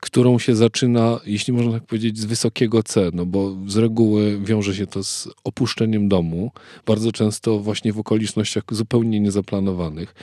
którą 0.00 0.38
się 0.38 0.56
zaczyna, 0.56 1.20
jeśli 1.26 1.52
można 1.52 1.72
tak 1.72 1.86
powiedzieć, 1.86 2.18
z 2.18 2.24
wysokiego 2.24 2.82
C, 2.82 3.10
no 3.12 3.26
bo 3.26 3.56
z 3.66 3.76
reguły 3.76 4.40
wiąże 4.44 4.74
się 4.74 4.86
to 4.86 5.04
z 5.04 5.28
opuszczeniem 5.44 6.08
domu, 6.08 6.52
bardzo 6.86 7.12
często 7.12 7.58
właśnie 7.58 7.92
w 7.92 7.98
okolicznościach 7.98 8.64
zupełnie 8.70 9.20
niezaplanowanych. 9.20 10.14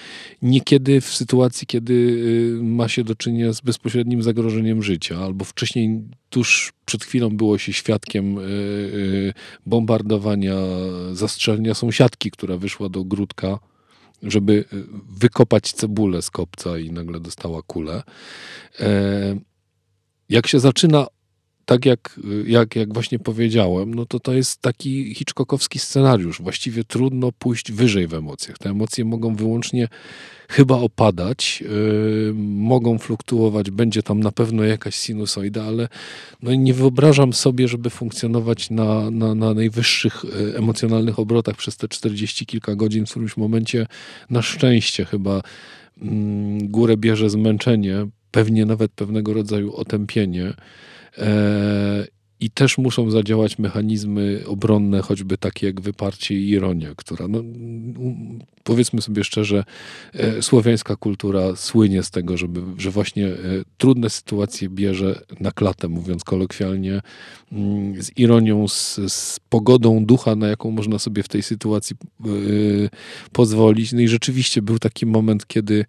Niekiedy 0.41 1.01
w 1.01 1.05
sytuacji, 1.05 1.67
kiedy 1.67 1.93
y, 1.93 2.63
ma 2.63 2.87
się 2.87 3.03
do 3.03 3.15
czynienia 3.15 3.53
z 3.53 3.61
bezpośrednim 3.61 4.23
zagrożeniem 4.23 4.83
życia, 4.83 5.17
albo 5.17 5.45
wcześniej, 5.45 6.01
tuż 6.29 6.73
przed 6.85 7.03
chwilą 7.03 7.29
było 7.29 7.57
się 7.57 7.73
świadkiem 7.73 8.37
y, 8.37 8.41
y, 8.41 9.33
bombardowania, 9.65 10.55
zastrzelenia 11.13 11.73
sąsiadki, 11.73 12.31
która 12.31 12.57
wyszła 12.57 12.89
do 12.89 12.99
ogródka 12.99 13.59
żeby 14.23 14.65
wykopać 15.09 15.73
cebulę 15.73 16.21
z 16.21 16.31
kopca 16.31 16.77
i 16.77 16.91
nagle 16.91 17.19
dostała 17.19 17.61
kulę. 17.61 18.03
E, 18.79 19.39
jak 20.29 20.47
się 20.47 20.59
zaczyna 20.59 21.07
tak 21.67 21.85
jak, 21.85 22.19
jak, 22.45 22.75
jak 22.75 22.93
właśnie 22.93 23.19
powiedziałem, 23.19 23.93
no 23.93 24.05
to 24.05 24.19
to 24.19 24.33
jest 24.33 24.61
taki 24.61 25.15
hitchcockowski 25.15 25.79
scenariusz. 25.79 26.41
Właściwie 26.41 26.83
trudno 26.83 27.31
pójść 27.31 27.71
wyżej 27.71 28.07
w 28.07 28.13
emocjach. 28.13 28.57
Te 28.57 28.69
emocje 28.69 29.05
mogą 29.05 29.35
wyłącznie 29.35 29.87
chyba 30.49 30.75
opadać, 30.75 31.61
yy, 31.61 32.33
mogą 32.45 32.97
fluktuować, 32.97 33.71
będzie 33.71 34.03
tam 34.03 34.19
na 34.19 34.31
pewno 34.31 34.63
jakaś 34.63 34.95
sinusoida, 34.95 35.63
ale 35.63 35.87
no 36.41 36.55
nie 36.55 36.73
wyobrażam 36.73 37.33
sobie, 37.33 37.67
żeby 37.67 37.89
funkcjonować 37.89 38.69
na, 38.69 39.11
na, 39.11 39.35
na 39.35 39.53
najwyższych 39.53 40.23
yy, 40.23 40.57
emocjonalnych 40.57 41.19
obrotach 41.19 41.55
przez 41.55 41.77
te 41.77 41.87
40 41.87 42.45
kilka 42.45 42.75
godzin. 42.75 43.05
W 43.05 43.09
którymś 43.09 43.37
momencie 43.37 43.87
na 44.29 44.41
szczęście 44.41 45.05
chyba 45.05 45.41
yy, 46.01 46.07
górę 46.61 46.97
bierze 46.97 47.29
zmęczenie, 47.29 48.07
pewnie 48.31 48.65
nawet 48.65 48.91
pewnego 48.91 49.33
rodzaju 49.33 49.75
otępienie. 49.75 50.53
E, 51.17 52.11
I 52.39 52.49
też 52.49 52.77
muszą 52.77 53.11
zadziałać 53.11 53.59
mechanizmy 53.59 54.43
obronne, 54.45 55.01
choćby 55.01 55.37
takie 55.37 55.67
jak 55.67 55.81
wyparcie 55.81 56.35
i 56.35 56.49
ironia, 56.49 56.95
która 56.95 57.27
no, 57.27 57.43
powiedzmy 58.67 59.01
sobie 59.01 59.23
szczerze, 59.23 59.63
e, 60.13 60.41
słowiańska 60.41 60.95
kultura 60.95 61.55
słynie 61.55 62.03
z 62.03 62.11
tego, 62.11 62.37
żeby, 62.37 62.61
że 62.77 62.91
właśnie 62.91 63.27
e, 63.27 63.35
trudne 63.77 64.09
sytuacje 64.09 64.69
bierze 64.69 65.21
na 65.39 65.51
klatę, 65.51 65.87
mówiąc 65.87 66.23
kolokwialnie, 66.23 67.01
mm, 67.51 68.03
z 68.03 68.17
ironią, 68.17 68.67
z, 68.67 68.99
z 69.07 69.39
pogodą 69.49 70.05
ducha, 70.05 70.35
na 70.35 70.47
jaką 70.47 70.71
można 70.71 70.99
sobie 70.99 71.23
w 71.23 71.27
tej 71.27 71.43
sytuacji 71.43 71.95
e, 72.25 72.29
pozwolić. 73.31 73.93
No 73.93 73.99
i 73.99 74.07
rzeczywiście 74.07 74.61
był 74.61 74.79
taki 74.79 75.05
moment, 75.05 75.47
kiedy 75.47 75.85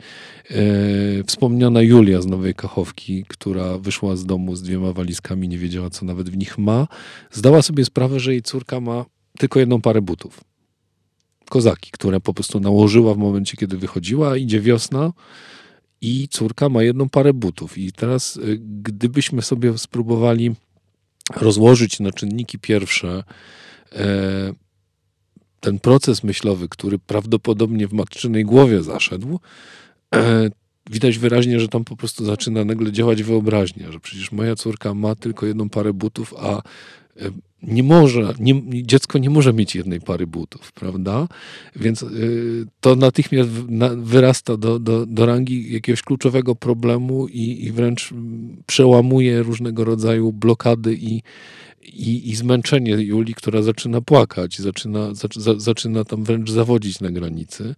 wspomniana 1.27 1.83
Julia 1.83 2.23
z 2.23 2.27
Nowej 2.27 2.55
Kachowki, 2.55 3.25
która 3.29 3.79
wyszła 3.79 4.17
z 4.17 4.27
domu 4.27 4.57
z 4.57 4.63
dwiema 4.63 4.93
walizkami, 4.93 5.49
nie 5.49 5.59
wiedziała, 5.59 5.91
co 5.91 6.07
nawet 6.07 6.31
w 6.31 6.37
nich 6.39 6.59
ma, 6.59 6.87
zdała 7.31 7.63
sobie 7.63 7.85
sprawę, 7.85 8.21
że 8.21 8.33
jej 8.33 8.43
córka 8.43 8.81
ma 8.81 9.05
tylko 9.39 9.61
jedną 9.61 9.81
parę 9.81 10.03
butów 10.03 10.41
kozaki, 11.49 11.91
które 11.91 12.21
po 12.21 12.35
prostu 12.35 12.61
nałożyła 12.61 13.15
w 13.15 13.19
momencie, 13.19 13.57
kiedy 13.57 13.77
wychodziła. 13.77 14.37
Idzie 14.37 14.61
wiosna 14.61 15.13
i 16.01 16.29
córka 16.29 16.69
ma 16.69 16.83
jedną 16.83 17.09
parę 17.09 17.33
butów. 17.33 17.79
I 17.79 17.93
teraz, 17.93 18.37
y, 18.37 18.59
gdybyśmy 18.61 19.43
sobie 19.43 19.79
spróbowali 19.79 20.55
rozłożyć 21.37 22.01
na 22.01 22.13
czynniki 22.13 22.59
pierwsze 22.59 23.25
e, 23.93 24.53
ten 25.61 25.79
proces 25.79 26.25
myślowy, 26.25 26.69
który 26.69 26.99
prawdopodobnie 26.99 27.89
w 27.89 27.93
matczynej 27.93 28.45
głowie 28.45 28.83
zaszedł, 28.83 29.41
e, 30.15 30.51
widać 30.91 31.19
wyraźnie, 31.19 31.61
że 31.61 31.69
tam 31.69 31.85
po 31.85 31.97
prostu 31.97 32.25
zaczyna 32.25 32.65
nagle 32.65 32.93
działać 32.93 33.23
wyobraźnia, 33.23 33.93
że 33.93 34.01
przecież 34.01 34.33
moja 34.33 34.57
córka 34.57 34.95
ma 34.95 35.15
tylko 35.15 35.47
jedną 35.47 35.69
parę 35.69 35.93
butów, 35.93 36.35
a 36.39 36.63
e, 37.17 37.31
nie 37.63 37.83
może, 37.83 38.35
nie, 38.41 38.63
dziecko 38.87 39.19
nie 39.19 39.31
może 39.31 39.53
mieć 39.53 39.75
jednej 39.75 40.01
pary 40.01 40.27
butów, 40.27 40.73
prawda? 40.73 41.29
Więc 41.77 42.03
y, 42.03 42.67
to 42.81 42.97
natychmiast 42.97 43.51
na, 43.69 43.89
wyrasta 43.89 44.57
do, 44.57 44.79
do, 44.79 45.07
do 45.07 45.27
rangi 45.27 45.73
jakiegoś 45.73 46.03
kluczowego 46.03 46.55
problemu 46.55 47.29
i, 47.29 47.65
i 47.65 47.73
wręcz 47.73 48.11
przełamuje 48.67 49.43
różnego 49.43 49.85
rodzaju 49.85 50.33
blokady 50.33 50.95
i, 50.95 51.23
i, 51.83 52.31
i 52.31 52.37
zmęczenie 52.37 52.93
Julii, 52.93 53.35
która 53.35 53.63
zaczyna 53.63 54.01
płakać, 54.01 54.59
zaczyna, 54.59 55.15
zaczyna, 55.15 55.45
zaczyna 55.57 56.05
tam 56.05 56.25
wręcz 56.25 56.51
zawodzić 56.51 57.01
na 57.01 57.11
granicy. 57.11 57.75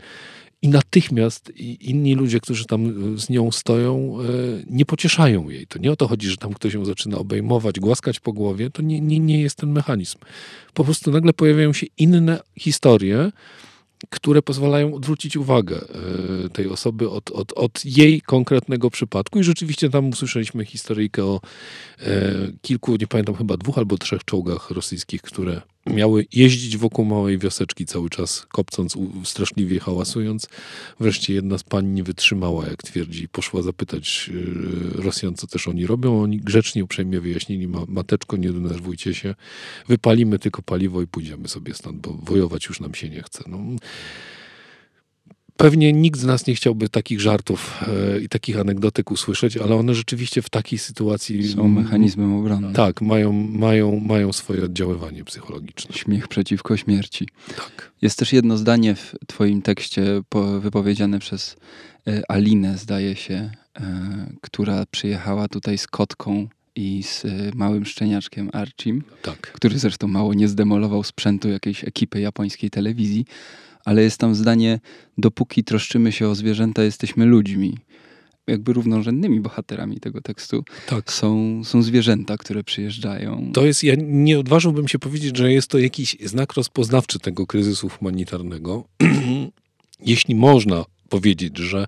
I 0.62 0.68
natychmiast 0.68 1.52
inni 1.80 2.14
ludzie, 2.14 2.40
którzy 2.40 2.64
tam 2.64 3.14
e, 3.14 3.18
z 3.18 3.30
nią 3.30 3.50
stoją, 3.50 4.16
e, 4.20 4.24
nie 4.66 4.84
pocieszają 4.84 5.48
jej. 5.48 5.66
To 5.66 5.78
nie 5.78 5.92
o 5.92 5.96
to 5.96 6.08
chodzi, 6.08 6.28
że 6.28 6.36
tam 6.36 6.54
ktoś 6.54 6.74
ją 6.74 6.84
zaczyna 6.84 7.18
obejmować, 7.18 7.80
głaskać 7.80 8.20
po 8.20 8.32
głowie. 8.32 8.70
To 8.70 8.82
nie, 8.82 9.00
nie, 9.00 9.18
nie 9.18 9.40
jest 9.40 9.56
ten 9.56 9.72
mechanizm. 9.72 10.18
Po 10.74 10.84
prostu 10.84 11.10
nagle 11.10 11.32
pojawiają 11.32 11.72
się 11.72 11.86
inne 11.98 12.40
historie, 12.58 13.32
które 14.10 14.42
pozwalają 14.42 14.94
odwrócić 14.94 15.36
uwagę 15.36 15.80
e, 16.44 16.48
tej 16.48 16.68
osoby 16.68 17.10
od, 17.10 17.30
od, 17.30 17.52
od 17.52 17.84
jej 17.84 18.20
konkretnego 18.20 18.90
przypadku. 18.90 19.40
I 19.40 19.44
rzeczywiście 19.44 19.90
tam 19.90 20.08
usłyszeliśmy 20.08 20.64
historyjkę 20.64 21.24
o 21.24 21.40
kilku, 22.62 22.96
nie 22.96 23.06
pamiętam, 23.06 23.34
chyba 23.34 23.56
dwóch 23.56 23.78
albo 23.78 23.98
trzech 23.98 24.24
czołgach 24.24 24.70
rosyjskich, 24.70 25.22
które 25.22 25.62
miały 25.86 26.26
jeździć 26.32 26.76
wokół 26.76 27.04
małej 27.04 27.38
wioseczki 27.38 27.86
cały 27.86 28.10
czas, 28.10 28.46
kopcąc, 28.48 28.96
straszliwie 29.24 29.80
hałasując. 29.80 30.48
Wreszcie 31.00 31.34
jedna 31.34 31.58
z 31.58 31.62
pań 31.62 31.86
nie 31.86 32.02
wytrzymała, 32.02 32.66
jak 32.66 32.82
twierdzi, 32.82 33.28
poszła 33.28 33.62
zapytać 33.62 34.30
y, 34.98 35.02
Rosjan, 35.02 35.34
co 35.34 35.46
też 35.46 35.68
oni 35.68 35.86
robią. 35.86 36.22
Oni 36.22 36.38
grzecznie, 36.38 36.84
uprzejmie 36.84 37.20
wyjaśnili, 37.20 37.68
mateczko, 37.88 38.36
nie 38.36 38.52
denerwujcie 38.52 39.14
się, 39.14 39.34
wypalimy 39.88 40.38
tylko 40.38 40.62
paliwo 40.62 41.02
i 41.02 41.06
pójdziemy 41.06 41.48
sobie 41.48 41.74
stąd, 41.74 42.00
bo 42.00 42.12
wojować 42.12 42.66
już 42.66 42.80
nam 42.80 42.94
się 42.94 43.08
nie 43.08 43.22
chce. 43.22 43.44
No. 43.46 43.58
Pewnie 45.60 45.92
nikt 45.92 46.20
z 46.20 46.24
nas 46.24 46.46
nie 46.46 46.54
chciałby 46.54 46.88
takich 46.88 47.20
żartów 47.20 47.84
e, 48.14 48.20
i 48.20 48.28
takich 48.28 48.58
anegdotek 48.58 49.10
usłyszeć, 49.10 49.56
ale 49.56 49.74
one 49.74 49.94
rzeczywiście 49.94 50.42
w 50.42 50.50
takiej 50.50 50.78
sytuacji. 50.78 51.48
Są 51.48 51.68
mechanizmem 51.68 52.34
obrony. 52.34 52.72
Tak, 52.72 53.00
mają, 53.00 53.32
mają, 53.32 54.00
mają 54.00 54.32
swoje 54.32 54.64
oddziaływanie 54.64 55.24
psychologiczne. 55.24 55.96
Śmiech 55.96 56.28
przeciwko 56.28 56.76
śmierci. 56.76 57.28
Tak. 57.56 57.92
Jest 58.02 58.18
też 58.18 58.32
jedno 58.32 58.56
zdanie 58.56 58.94
w 58.94 59.14
Twoim 59.26 59.62
tekście 59.62 60.22
wypowiedziane 60.60 61.18
przez 61.18 61.56
e, 62.06 62.30
Alinę, 62.30 62.78
zdaje 62.78 63.16
się, 63.16 63.50
e, 63.80 64.32
która 64.40 64.84
przyjechała 64.90 65.48
tutaj 65.48 65.78
z 65.78 65.86
kotką 65.86 66.48
i 66.76 67.02
z 67.02 67.24
małym 67.54 67.84
szczeniaczkiem 67.84 68.50
Archim, 68.52 69.02
tak. 69.22 69.52
który 69.52 69.78
zresztą 69.78 70.08
mało 70.08 70.34
nie 70.34 70.48
zdemolował 70.48 71.02
sprzętu 71.02 71.48
jakiejś 71.48 71.84
ekipy 71.84 72.20
japońskiej 72.20 72.70
telewizji 72.70 73.24
ale 73.84 74.02
jest 74.02 74.18
tam 74.18 74.34
zdanie, 74.34 74.80
dopóki 75.18 75.64
troszczymy 75.64 76.12
się 76.12 76.28
o 76.28 76.34
zwierzęta, 76.34 76.82
jesteśmy 76.82 77.24
ludźmi. 77.24 77.78
Jakby 78.46 78.72
równorzędnymi 78.72 79.40
bohaterami 79.40 80.00
tego 80.00 80.20
tekstu 80.20 80.64
tak. 80.86 81.12
są, 81.12 81.60
są 81.64 81.82
zwierzęta, 81.82 82.36
które 82.36 82.64
przyjeżdżają. 82.64 83.50
To 83.54 83.66
jest, 83.66 83.84
ja 83.84 83.94
nie 83.98 84.38
odważyłbym 84.38 84.88
się 84.88 84.98
powiedzieć, 84.98 85.36
że 85.36 85.52
jest 85.52 85.68
to 85.68 85.78
jakiś 85.78 86.16
znak 86.24 86.52
rozpoznawczy 86.52 87.18
tego 87.18 87.46
kryzysu 87.46 87.88
humanitarnego. 87.88 88.84
Jeśli 90.06 90.34
można 90.34 90.84
powiedzieć, 91.08 91.58
że 91.58 91.86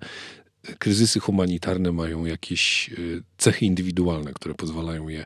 kryzysy 0.78 1.20
humanitarne 1.20 1.92
mają 1.92 2.24
jakieś 2.24 2.90
e, 2.90 2.94
cechy 3.38 3.66
indywidualne, 3.66 4.32
które 4.32 4.54
pozwalają 4.54 5.08
je 5.08 5.24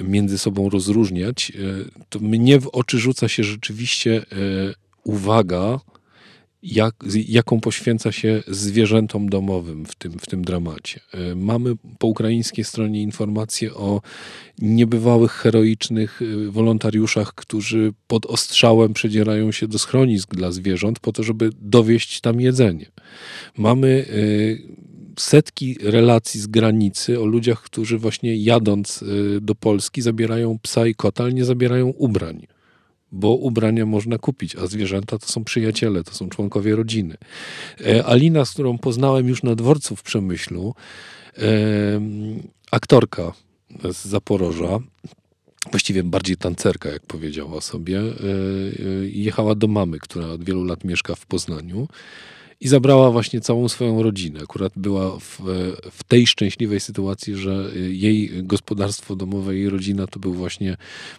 między 0.00 0.38
sobą 0.38 0.70
rozróżniać, 0.70 1.50
e, 1.50 2.04
to 2.08 2.18
mnie 2.18 2.60
w 2.60 2.68
oczy 2.68 2.98
rzuca 2.98 3.28
się 3.28 3.44
rzeczywiście 3.44 4.16
e, 4.32 4.74
uwaga 5.04 5.80
jak, 6.62 6.94
jaką 7.28 7.60
poświęca 7.60 8.12
się 8.12 8.42
zwierzętom 8.48 9.28
domowym 9.28 9.86
w 9.86 9.94
tym, 9.94 10.12
w 10.12 10.26
tym 10.26 10.44
dramacie. 10.44 11.00
E, 11.12 11.34
mamy 11.34 11.74
po 11.98 12.06
ukraińskiej 12.06 12.64
stronie 12.64 13.02
informacje 13.02 13.74
o 13.74 14.00
niebywałych, 14.58 15.32
heroicznych 15.32 16.20
e, 16.22 16.50
wolontariuszach, 16.50 17.34
którzy 17.34 17.92
pod 18.06 18.26
ostrzałem 18.26 18.92
przedzierają 18.92 19.52
się 19.52 19.68
do 19.68 19.78
schronisk 19.78 20.34
dla 20.34 20.52
zwierząt 20.52 21.00
po 21.00 21.12
to, 21.12 21.22
żeby 21.22 21.50
dowieść 21.60 22.20
tam 22.20 22.40
jedzenie. 22.40 22.86
Mamy 23.58 24.06
e, 24.08 24.82
setki 25.18 25.76
relacji 25.82 26.40
z 26.40 26.46
granicy 26.46 27.20
o 27.20 27.26
ludziach, 27.26 27.62
którzy 27.62 27.98
właśnie 27.98 28.36
jadąc 28.36 29.04
do 29.40 29.54
Polski 29.54 30.02
zabierają 30.02 30.58
psa 30.62 30.86
i 30.86 30.94
kota, 30.94 31.24
ale 31.24 31.32
nie 31.32 31.44
zabierają 31.44 31.88
ubrań 31.88 32.46
bo 33.12 33.34
ubrania 33.34 33.86
można 33.86 34.18
kupić, 34.18 34.56
a 34.56 34.66
zwierzęta 34.66 35.18
to 35.18 35.26
są 35.26 35.44
przyjaciele, 35.44 36.04
to 36.04 36.14
są 36.14 36.28
członkowie 36.28 36.76
rodziny. 36.76 37.16
E, 37.86 38.06
Alina, 38.06 38.44
z 38.44 38.52
którą 38.52 38.78
poznałem 38.78 39.28
już 39.28 39.42
na 39.42 39.54
dworcu 39.54 39.96
w 39.96 40.02
Przemyślu, 40.02 40.74
e, 41.38 41.42
aktorka 42.70 43.32
z 43.84 44.04
Zaporoża, 44.04 44.78
właściwie 45.70 46.02
bardziej 46.02 46.36
tancerka, 46.36 46.88
jak 46.88 47.06
powiedziała 47.06 47.60
sobie, 47.60 47.98
e, 48.00 48.12
jechała 49.06 49.54
do 49.54 49.66
mamy, 49.66 49.98
która 49.98 50.26
od 50.26 50.44
wielu 50.44 50.64
lat 50.64 50.84
mieszka 50.84 51.14
w 51.14 51.26
Poznaniu 51.26 51.88
i 52.62 52.68
zabrała 52.68 53.10
właśnie 53.10 53.40
całą 53.40 53.68
swoją 53.68 54.02
rodzinę. 54.02 54.40
Akurat 54.42 54.72
była 54.76 55.18
w, 55.18 55.40
w, 55.90 56.04
tej 56.04 56.26
szczęśliwej 56.26 56.80
sytuacji, 56.80 57.36
że 57.36 57.70
jej 57.90 58.30
gospodarstwo 58.42 59.16
domowe, 59.16 59.56
jej 59.56 59.68
rodzina 59.68 60.06
to 60.06 60.20
był 60.20 60.34
właśnie 60.34 60.76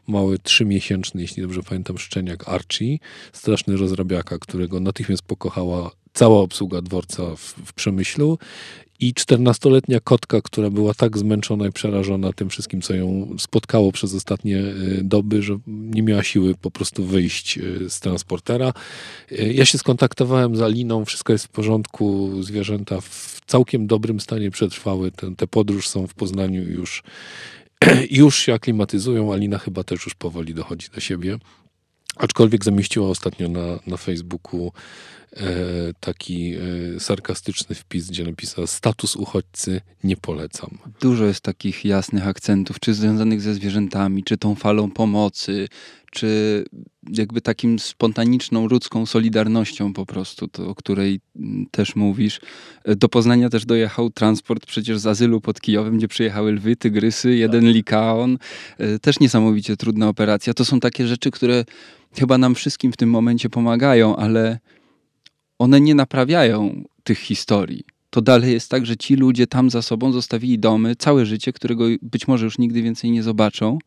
mały 0.08 0.40
trzymiesięczny, 0.40 1.22
jeśli 1.22 1.42
dobrze 1.42 1.64
pamiętam, 1.64 1.98
szczeniak 1.98 2.50
Archie, 2.50 2.98
straszny 3.34 3.78
rozrabiaka, 3.78 4.40
którego 4.40 4.80
natychmiast 4.80 5.24
pokochała 5.24 5.92
cała 6.14 6.40
obsługa 6.40 6.82
dworca 6.82 7.36
w, 7.36 7.40
w 7.40 7.74
Przemyślu 7.74 8.38
i 9.08 9.14
czternastoletnia 9.14 10.00
kotka, 10.00 10.42
która 10.42 10.70
była 10.70 10.94
tak 10.94 11.18
zmęczona 11.18 11.68
i 11.68 11.72
przerażona 11.72 12.34
tym 12.34 12.50
wszystkim, 12.50 12.82
co 12.82 12.94
ją 12.94 13.36
spotkało 13.40 13.92
przez 13.92 14.16
ostatnie 14.16 14.60
e, 14.60 14.74
doby, 15.04 15.42
że 15.42 15.58
nie 15.68 16.04
miała 16.04 16.24
siły 16.24 16.56
po 16.56 16.72
prostu 16.72 17.06
wyjść 17.06 17.58
e, 17.58 17.90
z 17.90 18.00
transportera. 18.00 18.74
E, 19.32 19.54
ja 19.54 19.66
się 19.66 19.78
skontaktowałem 19.78 20.56
z 20.56 20.62
Aliną, 20.62 21.06
wszystko 21.06 21.34
jest 21.34 21.46
w 21.46 21.50
porządku, 21.50 22.32
zwierzęta 22.44 23.02
w 23.02 23.42
całkiem 23.46 23.88
dobrym 23.88 24.20
stanie 24.20 24.52
przetrwały. 24.52 25.12
Te, 25.12 25.36
te 25.36 25.48
podróż 25.48 25.88
są 25.88 26.08
w 26.08 26.14
Poznaniu 26.14 26.64
już, 26.64 27.04
już 28.22 28.38
się 28.38 28.54
aklimatyzują. 28.54 29.34
Alina 29.34 29.58
chyba 29.58 29.84
też 29.84 30.06
już 30.06 30.16
powoli 30.16 30.54
dochodzi 30.54 30.88
do 30.96 31.00
siebie. 31.00 31.38
Aczkolwiek 32.18 32.66
zamieściła 32.66 33.10
ostatnio 33.10 33.50
na, 33.50 33.80
na 33.88 33.98
Facebooku 33.98 34.72
taki 36.00 36.54
e, 36.56 37.00
sarkastyczny 37.00 37.76
wpis, 37.76 38.10
gdzie 38.10 38.24
napisała 38.24 38.68
status 38.68 39.16
uchodźcy 39.16 39.82
nie 40.04 40.18
polecam. 40.18 40.78
Dużo 41.02 41.26
jest 41.26 41.42
takich 41.42 41.86
jasnych 41.86 42.28
akcentów, 42.28 42.80
czy 42.80 42.94
związanych 42.94 43.42
ze 43.42 43.54
zwierzętami, 43.54 44.24
czy 44.24 44.38
tą 44.38 44.56
falą 44.56 44.92
pomocy, 44.92 45.68
czy 46.12 46.64
jakby 47.10 47.42
takim 47.42 47.80
spontaniczną 47.80 48.68
ludzką 48.68 49.06
solidarnością 49.06 49.94
po 49.94 50.06
prostu, 50.06 50.48
to, 50.48 50.70
o 50.70 50.76
której 50.76 51.20
mm, 51.36 51.66
też 51.72 51.96
mówisz. 51.96 52.42
Do 52.86 53.10
Poznania 53.10 53.50
też 53.50 53.66
dojechał 53.66 54.10
transport 54.10 54.66
przecież 54.66 55.00
z 55.00 55.08
azylu 55.08 55.42
pod 55.42 55.62
Kijowem, 55.62 55.98
gdzie 55.98 56.08
przyjechały 56.08 56.52
lwy, 56.52 56.76
tygrysy, 56.76 57.36
jeden 57.36 57.64
tak. 57.64 57.74
likaon. 57.74 58.38
E, 58.78 59.00
też 59.00 59.20
niesamowicie 59.20 59.78
trudna 59.78 60.08
operacja. 60.08 60.54
To 60.54 60.66
są 60.66 60.80
takie 60.80 61.08
rzeczy, 61.08 61.32
które 61.32 61.66
chyba 62.16 62.38
nam 62.38 62.56
wszystkim 62.56 62.92
w 62.92 62.98
tym 62.98 63.10
momencie 63.10 63.50
pomagają, 63.50 64.16
ale 64.16 64.60
one 65.64 65.82
nie 65.82 65.96
naprawiają 65.96 66.84
tych 67.04 67.20
historii. 67.20 67.84
To 68.10 68.22
dalej 68.22 68.54
jest 68.54 68.70
tak, 68.70 68.86
że 68.86 68.98
ci 68.98 69.16
ludzie 69.16 69.48
tam 69.48 69.70
za 69.70 69.82
sobą 69.82 70.12
zostawili 70.12 70.60
domy, 70.60 70.96
całe 70.96 71.26
życie, 71.26 71.54
którego 71.54 71.86
być 72.02 72.28
może 72.28 72.46
już 72.46 72.58
nigdy 72.58 72.82
więcej 72.82 73.12
nie 73.12 73.24
zobaczą. 73.24 73.80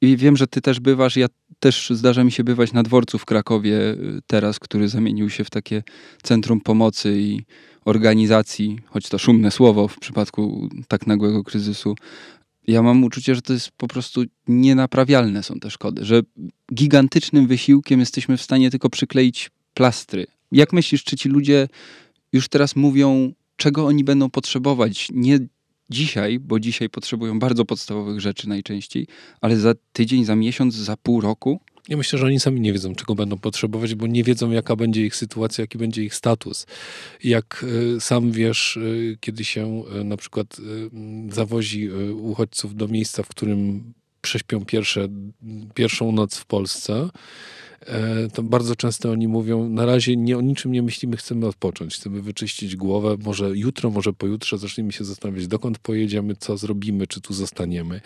I 0.00 0.16
wiem, 0.16 0.36
że 0.36 0.46
ty 0.46 0.60
też 0.60 0.80
bywasz, 0.80 1.16
ja 1.16 1.26
też 1.60 1.90
zdarza 1.90 2.24
mi 2.24 2.32
się 2.32 2.44
bywać 2.44 2.72
na 2.72 2.82
dworcu 2.82 3.18
w 3.18 3.24
Krakowie 3.24 3.76
y, 3.76 4.20
teraz, 4.26 4.58
który 4.58 4.88
zamienił 4.88 5.30
się 5.30 5.44
w 5.44 5.50
takie 5.50 5.82
centrum 6.22 6.60
pomocy 6.60 7.20
i 7.20 7.40
organizacji, 7.84 8.78
choć 8.86 9.08
to 9.08 9.18
szumne 9.18 9.50
słowo 9.50 9.88
w 9.88 9.98
przypadku 9.98 10.68
tak 10.88 11.06
nagłego 11.06 11.44
kryzysu, 11.44 11.94
ja 12.66 12.82
mam 12.82 13.04
uczucie, 13.04 13.34
że 13.34 13.42
to 13.42 13.52
jest 13.52 13.70
po 13.70 13.88
prostu 13.88 14.24
nienaprawialne 14.48 15.42
są 15.42 15.60
te 15.60 15.70
szkody, 15.70 16.04
że 16.04 16.22
gigantycznym 16.74 17.46
wysiłkiem 17.46 18.00
jesteśmy 18.00 18.36
w 18.36 18.42
stanie 18.42 18.70
tylko 18.70 18.90
przykleić 18.90 19.50
plastry. 19.74 20.26
Jak 20.54 20.72
myślisz, 20.72 21.04
czy 21.04 21.16
ci 21.16 21.28
ludzie 21.28 21.68
już 22.32 22.48
teraz 22.48 22.76
mówią, 22.76 23.32
czego 23.56 23.86
oni 23.86 24.04
będą 24.04 24.30
potrzebować? 24.30 25.08
Nie 25.12 25.38
dzisiaj, 25.90 26.38
bo 26.38 26.60
dzisiaj 26.60 26.90
potrzebują 26.90 27.38
bardzo 27.38 27.64
podstawowych 27.64 28.20
rzeczy 28.20 28.48
najczęściej, 28.48 29.06
ale 29.40 29.56
za 29.56 29.74
tydzień, 29.92 30.24
za 30.24 30.36
miesiąc, 30.36 30.74
za 30.74 30.96
pół 30.96 31.20
roku? 31.20 31.60
Ja 31.88 31.96
myślę, 31.96 32.18
że 32.18 32.26
oni 32.26 32.40
sami 32.40 32.60
nie 32.60 32.72
wiedzą, 32.72 32.94
czego 32.94 33.14
będą 33.14 33.38
potrzebować, 33.38 33.94
bo 33.94 34.06
nie 34.06 34.24
wiedzą, 34.24 34.50
jaka 34.50 34.76
będzie 34.76 35.06
ich 35.06 35.16
sytuacja, 35.16 35.62
jaki 35.62 35.78
będzie 35.78 36.04
ich 36.04 36.14
status. 36.14 36.66
Jak 37.24 37.64
e, 37.96 38.00
sam 38.00 38.32
wiesz, 38.32 38.76
e, 38.76 38.80
kiedy 39.20 39.44
się 39.44 39.82
e, 40.00 40.04
na 40.04 40.16
przykład 40.16 40.56
zawozi 41.28 41.90
uchodźców 42.12 42.76
do 42.76 42.88
miejsca, 42.88 43.22
w 43.22 43.28
którym 43.28 43.92
prześpią 44.20 44.64
pierwsze, 44.64 45.08
pierwszą 45.74 46.12
noc 46.12 46.36
w 46.36 46.46
Polsce, 46.46 47.08
to 48.32 48.42
bardzo 48.42 48.76
często 48.76 49.10
oni 49.10 49.28
mówią, 49.28 49.68
na 49.68 49.86
razie 49.86 50.16
nie 50.16 50.38
o 50.38 50.40
niczym 50.40 50.72
nie 50.72 50.82
myślimy, 50.82 51.16
chcemy 51.16 51.46
odpocząć, 51.46 51.94
chcemy 51.94 52.22
wyczyścić 52.22 52.76
głowę, 52.76 53.16
może 53.24 53.50
jutro, 53.50 53.90
może 53.90 54.12
pojutrze 54.12 54.58
zaczniemy 54.58 54.92
się 54.92 55.04
zastanawiać, 55.04 55.46
dokąd 55.46 55.78
pojedziemy, 55.78 56.36
co 56.36 56.56
zrobimy, 56.56 57.06
czy 57.06 57.20
tu 57.20 57.34
zostaniemy. 57.34 58.00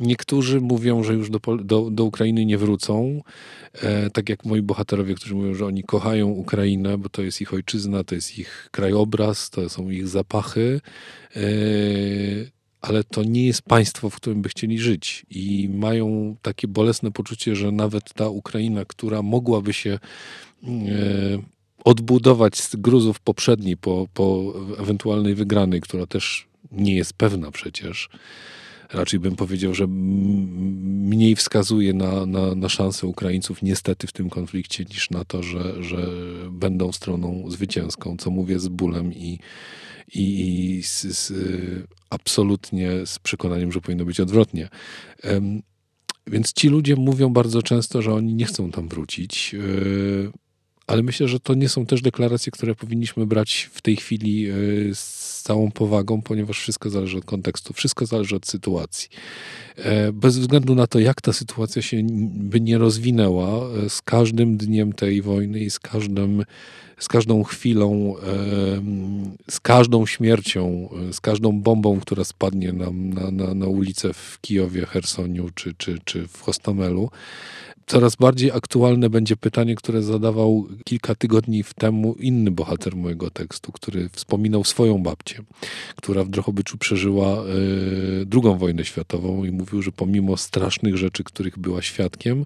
Niektórzy 0.00 0.60
mówią, 0.60 1.02
że 1.02 1.14
już 1.14 1.30
do, 1.30 1.40
do, 1.56 1.90
do 1.90 2.04
Ukrainy 2.04 2.46
nie 2.46 2.58
wrócą, 2.58 3.22
e, 3.74 4.10
tak 4.10 4.28
jak 4.28 4.44
moi 4.44 4.62
bohaterowie, 4.62 5.14
którzy 5.14 5.34
mówią, 5.34 5.54
że 5.54 5.66
oni 5.66 5.82
kochają 5.82 6.28
Ukrainę, 6.28 6.98
bo 6.98 7.08
to 7.08 7.22
jest 7.22 7.40
ich 7.40 7.54
ojczyzna, 7.54 8.04
to 8.04 8.14
jest 8.14 8.38
ich 8.38 8.68
krajobraz, 8.70 9.50
to 9.50 9.68
są 9.68 9.90
ich 9.90 10.08
zapachy. 10.08 10.80
E, 11.36 11.40
ale 12.80 13.04
to 13.04 13.22
nie 13.24 13.46
jest 13.46 13.62
państwo, 13.62 14.10
w 14.10 14.16
którym 14.16 14.42
by 14.42 14.48
chcieli 14.48 14.78
żyć. 14.78 15.26
I 15.30 15.68
mają 15.72 16.36
takie 16.42 16.68
bolesne 16.68 17.10
poczucie, 17.10 17.56
że 17.56 17.72
nawet 17.72 18.14
ta 18.14 18.28
Ukraina, 18.28 18.84
która 18.84 19.22
mogłaby 19.22 19.72
się 19.72 19.98
e, 20.64 20.68
odbudować 21.84 22.60
z 22.60 22.76
gruzów 22.76 23.20
poprzedniej, 23.20 23.76
po, 23.76 24.06
po 24.14 24.54
ewentualnej 24.78 25.34
wygranej, 25.34 25.80
która 25.80 26.06
też 26.06 26.46
nie 26.72 26.94
jest 26.94 27.12
pewna 27.12 27.50
przecież, 27.50 28.08
raczej 28.92 29.20
bym 29.20 29.36
powiedział, 29.36 29.74
że 29.74 29.86
mniej 29.86 31.36
wskazuje 31.36 31.92
na, 31.94 32.26
na, 32.26 32.54
na 32.54 32.68
szanse 32.68 33.06
Ukraińców 33.06 33.62
niestety 33.62 34.06
w 34.06 34.12
tym 34.12 34.30
konflikcie 34.30 34.84
niż 34.84 35.10
na 35.10 35.24
to, 35.24 35.42
że, 35.42 35.82
że 35.82 36.06
będą 36.50 36.92
stroną 36.92 37.44
zwycięską, 37.48 38.16
co 38.16 38.30
mówię 38.30 38.58
z 38.58 38.68
bólem 38.68 39.12
i, 39.12 39.38
i 40.14 40.80
z, 40.84 41.02
z, 41.02 41.32
absolutnie 42.10 42.90
z 43.06 43.18
przekonaniem, 43.18 43.72
że 43.72 43.80
powinno 43.80 44.04
być 44.04 44.20
odwrotnie. 44.20 44.68
Więc 46.26 46.52
ci 46.52 46.68
ludzie 46.68 46.96
mówią 46.96 47.32
bardzo 47.32 47.62
często, 47.62 48.02
że 48.02 48.14
oni 48.14 48.34
nie 48.34 48.44
chcą 48.44 48.70
tam 48.70 48.88
wrócić. 48.88 49.56
E, 50.90 50.92
ale 50.92 51.02
myślę, 51.02 51.28
że 51.28 51.40
to 51.40 51.54
nie 51.54 51.68
są 51.68 51.86
też 51.86 52.02
deklaracje, 52.02 52.52
które 52.52 52.74
powinniśmy 52.74 53.26
brać 53.26 53.70
w 53.72 53.80
tej 53.82 53.96
chwili 53.96 54.46
e, 54.50 54.54
z 54.94 55.42
całą 55.42 55.70
powagą, 55.70 56.22
ponieważ 56.22 56.58
wszystko 56.58 56.90
zależy 56.90 57.18
od 57.18 57.24
kontekstu, 57.24 57.72
wszystko 57.72 58.06
zależy 58.06 58.36
od 58.36 58.46
sytuacji. 58.46 59.08
E, 59.76 60.12
bez 60.12 60.38
względu 60.38 60.74
na 60.74 60.86
to, 60.86 60.98
jak 60.98 61.20
ta 61.20 61.32
sytuacja 61.32 61.82
się 61.82 61.96
by 62.34 62.60
nie 62.60 62.78
rozwinęła, 62.78 63.68
z 63.88 64.02
każdym 64.02 64.56
dniem 64.56 64.92
tej 64.92 65.22
wojny 65.22 65.60
i 65.60 65.70
z 65.70 65.78
każdym 65.78 66.44
z 66.98 67.08
każdą 67.08 67.44
chwilą, 67.44 68.14
z 69.50 69.60
każdą 69.60 70.06
śmiercią, 70.06 70.88
z 71.12 71.20
każdą 71.20 71.60
bombą, 71.60 72.00
która 72.00 72.24
spadnie 72.24 72.72
nam 72.72 73.14
na, 73.14 73.30
na, 73.30 73.54
na 73.54 73.66
ulicę 73.66 74.12
w 74.12 74.38
Kijowie, 74.40 74.86
Hersoniu 74.86 75.50
czy, 75.54 75.74
czy, 75.74 75.98
czy 76.04 76.28
w 76.28 76.40
Hostomelu, 76.42 77.10
coraz 77.90 78.16
bardziej 78.16 78.50
aktualne 78.50 79.10
będzie 79.10 79.36
pytanie, 79.36 79.74
które 79.74 80.02
zadawał 80.02 80.66
kilka 80.84 81.14
tygodni 81.14 81.64
temu 81.78 82.14
inny 82.14 82.50
bohater 82.50 82.96
mojego 82.96 83.30
tekstu, 83.30 83.72
który 83.72 84.08
wspominał 84.08 84.64
swoją 84.64 85.02
babcię, 85.02 85.42
która 85.96 86.24
w 86.24 86.28
Drohobyczu 86.28 86.78
przeżyła 86.78 87.44
y, 88.22 88.26
drugą 88.26 88.58
wojnę 88.58 88.84
światową 88.84 89.44
i 89.44 89.50
mówił, 89.50 89.82
że 89.82 89.92
pomimo 89.92 90.36
strasznych 90.36 90.96
rzeczy, 90.96 91.24
których 91.24 91.58
była 91.58 91.82
świadkiem, 91.82 92.44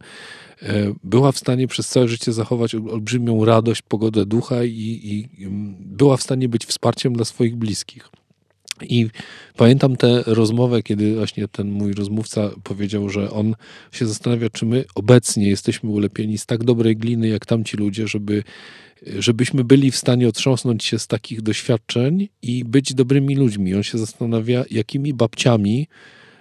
y, 0.63 0.67
była 1.05 1.33
w 1.33 1.39
stanie 1.39 1.69
przez 1.69 1.89
całe 1.89 2.09
życie 2.09 2.33
zachować 2.33 2.75
olbrzymią 2.75 3.45
radość, 3.45 3.83
pogodę 3.83 4.27
ducha 4.27 4.65
i, 4.65 5.01
i 5.05 5.29
była 5.81 6.17
w 6.17 6.23
stanie 6.23 6.49
być 6.49 6.67
wsparciem 6.67 7.13
dla 7.13 7.25
swoich 7.25 7.57
bliskich. 7.57 8.09
I 8.85 9.11
pamiętam 9.57 9.97
tę 9.97 10.23
rozmowę, 10.27 10.83
kiedy 10.83 11.15
właśnie 11.15 11.49
ten 11.49 11.71
mój 11.71 11.93
rozmówca 11.93 12.51
powiedział, 12.63 13.09
że 13.09 13.31
on 13.31 13.55
się 13.93 14.07
zastanawia, 14.07 14.51
czy 14.51 14.67
my 14.67 14.85
obecnie 14.95 15.49
jesteśmy 15.49 15.91
ulepieni 15.91 16.39
z 16.39 16.47
tak 16.47 16.65
dobrej 16.65 16.97
gliny, 16.97 17.29
jak 17.29 17.47
tamci 17.47 17.77
ludzie, 17.77 18.09
żeby, 18.09 18.43
żebyśmy 19.19 19.65
byli 19.65 19.91
w 19.91 19.97
stanie 19.97 20.29
otrząsnąć 20.29 20.85
się 20.85 20.99
z 20.99 21.07
takich 21.07 21.43
doświadczeń 21.43 22.29
i 22.43 22.65
być 22.65 22.95
dobrymi 22.95 23.37
ludźmi. 23.37 23.75
On 23.75 23.83
się 23.83 23.99
zastanawia, 23.99 24.65
jakimi 24.71 25.15
babciami 25.15 25.89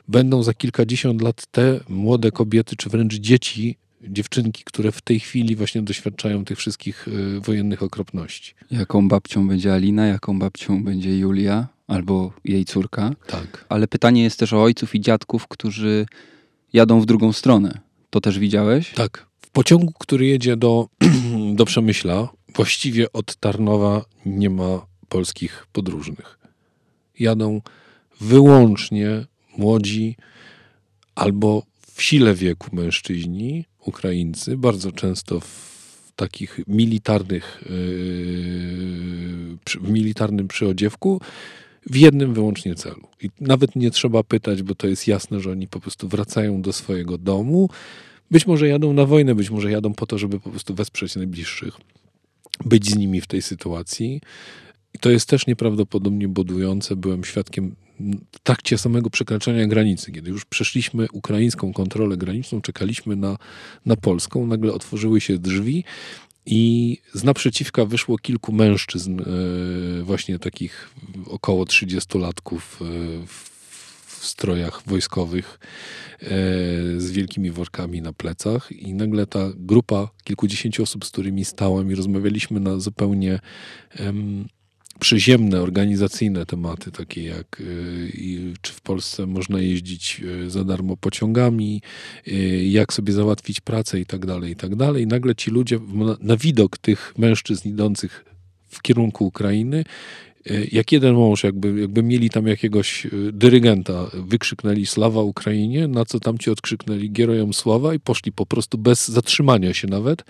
będą 0.07 0.43
za 0.43 0.53
kilkadziesiąt 0.53 1.21
lat 1.21 1.45
te 1.51 1.79
młode 1.89 2.31
kobiety, 2.31 2.75
czy 2.75 2.89
wręcz 2.89 3.15
dzieci, 3.15 3.77
dziewczynki, 4.07 4.63
które 4.63 4.91
w 4.91 5.01
tej 5.01 5.19
chwili 5.19 5.55
właśnie 5.55 5.81
doświadczają 5.81 6.45
tych 6.45 6.57
wszystkich 6.57 7.07
y, 7.07 7.39
wojennych 7.39 7.83
okropności. 7.83 8.53
Jaką 8.71 9.07
babcią 9.07 9.47
będzie 9.47 9.73
Alina, 9.73 10.05
jaką 10.07 10.39
babcią 10.39 10.83
będzie 10.83 11.17
Julia 11.17 11.67
albo 11.93 12.33
jej 12.43 12.65
córka. 12.65 13.11
Tak. 13.27 13.65
Ale 13.69 13.87
pytanie 13.87 14.23
jest 14.23 14.39
też 14.39 14.53
o 14.53 14.63
ojców 14.63 14.95
i 14.95 15.01
dziadków, 15.01 15.47
którzy 15.47 16.05
jadą 16.73 17.01
w 17.01 17.05
drugą 17.05 17.33
stronę. 17.33 17.79
To 18.09 18.21
też 18.21 18.39
widziałeś? 18.39 18.93
Tak. 18.93 19.25
W 19.41 19.49
pociągu, 19.49 19.93
który 19.99 20.25
jedzie 20.25 20.57
do, 20.57 20.87
do 21.59 21.65
Przemyśla, 21.65 22.29
właściwie 22.55 23.13
od 23.13 23.35
Tarnowa 23.35 24.05
nie 24.25 24.49
ma 24.49 24.85
polskich 25.09 25.67
podróżnych. 25.71 26.39
Jadą 27.19 27.61
wyłącznie 28.21 29.25
młodzi 29.57 30.17
albo 31.15 31.63
w 31.95 32.01
sile 32.01 32.33
wieku 32.33 32.75
mężczyźni, 32.75 33.65
Ukraińcy, 33.79 34.57
bardzo 34.57 34.91
często 34.91 35.39
w 35.39 36.11
takich 36.15 36.59
militarnych, 36.67 37.63
yy, 37.65 37.73
w 39.81 39.89
militarnym 39.89 40.47
przyodziewku, 40.47 41.21
w 41.85 41.95
jednym 41.95 42.33
wyłącznie 42.33 42.75
celu. 42.75 43.07
I 43.21 43.29
nawet 43.41 43.75
nie 43.75 43.91
trzeba 43.91 44.23
pytać, 44.23 44.63
bo 44.63 44.75
to 44.75 44.87
jest 44.87 45.07
jasne, 45.07 45.39
że 45.39 45.51
oni 45.51 45.67
po 45.67 45.79
prostu 45.79 46.07
wracają 46.07 46.61
do 46.61 46.73
swojego 46.73 47.17
domu. 47.17 47.69
Być 48.31 48.47
może 48.47 48.67
jadą 48.67 48.93
na 48.93 49.05
wojnę, 49.05 49.35
być 49.35 49.49
może 49.49 49.71
jadą 49.71 49.93
po 49.93 50.05
to, 50.05 50.17
żeby 50.17 50.39
po 50.39 50.49
prostu 50.49 50.75
wesprzeć 50.75 51.15
najbliższych, 51.15 51.77
być 52.65 52.89
z 52.89 52.95
nimi 52.95 53.21
w 53.21 53.27
tej 53.27 53.41
sytuacji. 53.41 54.21
I 54.93 54.99
to 54.99 55.09
jest 55.09 55.29
też 55.29 55.47
nieprawdopodobnie 55.47 56.27
budujące. 56.27 56.95
Byłem 56.95 57.23
świadkiem 57.23 57.75
w 58.31 58.39
trakcie 58.39 58.77
samego 58.77 59.09
przekraczania 59.09 59.67
granicy, 59.67 60.11
kiedy 60.11 60.29
już 60.29 60.45
przeszliśmy 60.45 61.07
ukraińską 61.13 61.73
kontrolę 61.73 62.17
graniczną, 62.17 62.61
czekaliśmy 62.61 63.15
na, 63.15 63.37
na 63.85 63.95
polską, 63.95 64.47
nagle 64.47 64.73
otworzyły 64.73 65.21
się 65.21 65.37
drzwi 65.37 65.83
i 66.45 66.97
z 67.13 67.23
naprzeciwka 67.23 67.85
wyszło 67.85 68.17
kilku 68.17 68.51
mężczyzn, 68.51 69.19
e, 69.21 70.03
właśnie 70.03 70.39
takich 70.39 70.89
około 71.27 71.63
30-latków 71.63 72.57
e, 72.81 72.85
w 74.05 74.25
strojach 74.25 74.81
wojskowych 74.85 75.59
e, 76.21 76.27
z 76.97 77.11
wielkimi 77.11 77.51
workami 77.51 78.01
na 78.01 78.13
plecach. 78.13 78.71
I 78.71 78.93
nagle 78.93 79.27
ta 79.27 79.49
grupa 79.55 80.09
kilkudziesięciu 80.23 80.83
osób, 80.83 81.05
z 81.05 81.09
którymi 81.09 81.45
stałem 81.45 81.91
i 81.91 81.95
rozmawialiśmy 81.95 82.59
na 82.59 82.79
zupełnie 82.79 83.39
przyziemne, 84.99 85.61
organizacyjne 85.61 86.45
tematy, 86.45 86.91
takie 86.91 87.23
jak 87.23 87.61
y, 87.61 88.53
czy 88.61 88.73
w 88.73 88.81
Polsce 88.81 89.25
można 89.25 89.59
jeździć 89.59 90.21
y, 90.23 90.49
za 90.49 90.63
darmo 90.63 90.97
pociągami, 90.97 91.81
y, 92.27 92.31
jak 92.65 92.93
sobie 92.93 93.13
załatwić 93.13 93.61
pracę 93.61 93.99
i 93.99 94.05
tak 94.05 94.25
dalej, 94.25 94.51
i 94.51 94.55
tak 94.55 94.75
dalej. 94.75 95.07
Nagle 95.07 95.35
ci 95.35 95.51
ludzie 95.51 95.79
na 96.19 96.37
widok 96.37 96.77
tych 96.77 97.13
mężczyzn 97.17 97.69
idących 97.69 98.25
w 98.69 98.81
kierunku 98.81 99.25
Ukrainy 99.25 99.83
jak 100.71 100.91
jeden 100.91 101.15
mąż, 101.15 101.43
jakby, 101.43 101.81
jakby 101.81 102.03
mieli 102.03 102.29
tam 102.29 102.47
jakiegoś 102.47 103.05
y, 103.05 103.09
dyrygenta, 103.33 104.07
wykrzyknęli 104.13 104.85
Sława 104.85 105.21
Ukrainie, 105.21 105.87
na 105.87 106.05
co 106.05 106.19
tamci 106.19 106.49
odkrzyknęli 106.49 107.11
Gierojom 107.11 107.53
Sława 107.53 107.93
i 107.93 107.99
poszli 107.99 108.31
po 108.31 108.45
prostu 108.45 108.77
bez 108.77 109.07
zatrzymania 109.07 109.73
się 109.73 109.87
nawet, 109.87 110.23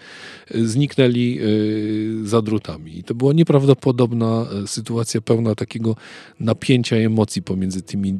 y, 0.56 0.68
zniknęli 0.68 1.40
za 2.24 2.42
drutami. 2.42 2.98
I 2.98 3.04
to 3.04 3.16
była 3.16 3.34
nieprawdopodobna 3.34 4.46
sytuacja, 4.66 5.22
pełna 5.22 5.56
takiego 5.56 5.96
napięcia 6.40 6.96
emocji 6.96 7.42
pomiędzy 7.42 7.82
tymi 7.82 8.20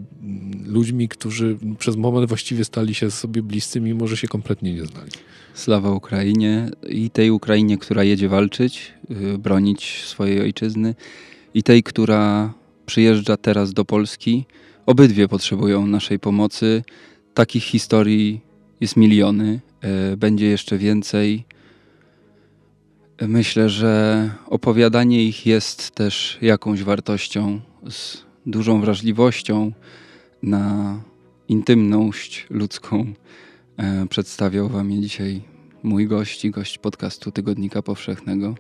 ludźmi, 0.66 1.10
którzy 1.10 1.58
przez 1.80 1.96
moment 1.96 2.30
właściwie 2.30 2.66
stali 2.66 2.96
się 2.96 3.12
sobie 3.12 3.44
bliscy, 3.44 3.82
mimo 3.82 4.08
że 4.08 4.18
się 4.18 4.28
kompletnie 4.28 4.74
nie 4.74 4.86
znali. 4.86 5.12
Sława 5.54 5.92
Ukrainie 5.92 6.70
i 6.90 7.10
tej 7.10 7.32
Ukrainie, 7.32 7.78
która 7.78 8.04
jedzie 8.04 8.30
walczyć, 8.30 8.94
bronić 9.40 10.04
swojej 10.06 10.42
ojczyzny 10.42 10.96
i 11.54 11.64
tej, 11.64 11.84
która 11.84 12.54
przyjeżdża 12.86 13.38
teraz 13.38 13.74
do 13.74 13.86
Polski. 13.86 14.46
Obydwie 14.86 15.28
potrzebują 15.28 15.88
naszej 15.88 16.20
pomocy. 16.20 16.84
Takich 17.34 17.64
historii 17.64 18.42
jest 18.82 18.98
miliony, 18.98 19.60
e, 19.82 20.18
będzie 20.18 20.46
jeszcze 20.46 20.78
więcej. 20.78 21.46
Myślę, 23.22 23.70
że 23.70 24.32
opowiadanie 24.48 25.24
ich 25.24 25.46
jest 25.46 25.92
też 25.92 26.38
jakąś 26.42 26.84
wartością, 26.84 27.60
z 27.90 28.24
dużą 28.46 28.82
wrażliwością 28.82 29.72
na 30.44 30.96
intymność 31.50 32.48
ludzką. 32.50 33.14
E, 33.78 34.08
przedstawiał 34.10 34.70
Wam 34.70 34.92
je 34.92 35.02
dzisiaj 35.02 35.42
mój 35.84 36.08
gość 36.08 36.46
i 36.46 36.52
gość 36.52 36.78
podcastu 36.78 37.32
Tygodnika 37.32 37.82
Powszechnego. 37.82 38.56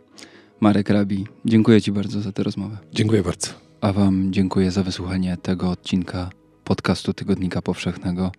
Marek 0.63 0.89
Rabi, 0.89 1.27
dziękuję 1.45 1.81
Ci 1.81 1.91
bardzo 1.91 2.21
za 2.21 2.31
tę 2.31 2.43
rozmowę. 2.43 2.77
Dziękuję 2.93 3.23
bardzo. 3.23 3.47
A 3.81 3.93
Wam 3.93 4.33
dziękuję 4.33 4.71
za 4.71 4.83
wysłuchanie 4.83 5.37
tego 5.37 5.69
odcinka 5.69 6.29
podcastu 6.63 7.13
Tygodnika 7.13 7.61
Powszechnego. 7.61 8.31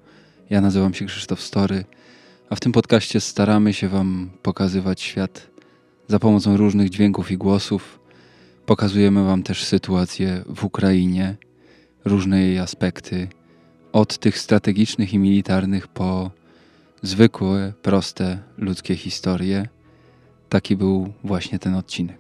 Ja 0.51 0.61
nazywam 0.61 0.95
się 0.95 1.07
Krzysztof 1.07 1.41
Story, 1.41 1.85
a 2.51 2.57
w 2.57 2.61
tym 2.61 2.73
podcaście 2.73 3.21
staramy 3.21 3.73
się 3.73 3.89
Wam 3.89 4.31
pokazywać 4.43 5.01
świat 5.01 5.51
za 6.09 6.19
pomocą 6.19 6.57
różnych 6.57 6.91
dźwięków 6.91 7.31
i 7.31 7.37
głosów. 7.37 8.01
Pokazujemy 8.67 9.25
Wam 9.25 9.43
też 9.43 9.65
sytuację 9.65 10.45
w 10.47 10.65
Ukrainie, 10.65 11.37
różne 12.05 12.41
jej 12.41 12.59
aspekty, 12.59 13.29
od 13.93 14.19
tych 14.19 14.39
strategicznych 14.39 15.15
i 15.15 15.19
militarnych 15.19 15.89
po 15.89 16.31
zwykłe, 17.03 17.73
proste 17.83 18.39
ludzkie 18.59 18.97
historie. 18.97 19.74
Taki 20.55 20.77
był 20.77 21.13
właśnie 21.25 21.59
ten 21.59 21.75
odcinek. 21.75 22.19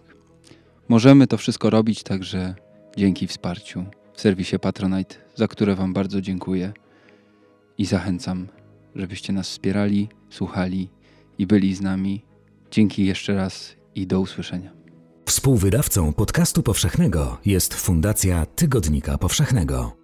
Możemy 0.88 1.26
to 1.26 1.36
wszystko 1.36 1.70
robić 1.70 2.02
także 2.02 2.54
dzięki 2.96 3.26
wsparciu 3.26 3.84
w 4.14 4.20
serwisie 4.20 4.58
Patronite, 4.58 5.16
za 5.34 5.48
które 5.48 5.74
Wam 5.74 5.92
bardzo 5.92 6.20
dziękuję 6.20 6.72
i 7.78 7.84
zachęcam, 7.84 8.48
żebyście 8.94 9.32
nas 9.32 9.48
wspierali, 9.48 10.08
słuchali 10.30 10.90
i 11.38 11.46
byli 11.46 11.74
z 11.74 11.80
nami. 11.80 12.24
Dzięki 12.70 13.06
jeszcze 13.06 13.34
raz 13.34 13.76
i 13.94 14.06
do 14.06 14.20
usłyszenia. 14.20 14.72
Współwydawcą 15.26 16.12
podcastu 16.12 16.62
powszechnego 16.62 17.38
jest 17.44 17.74
Fundacja 17.74 18.46
Tygodnika 18.46 19.18
Powszechnego. 19.18 20.03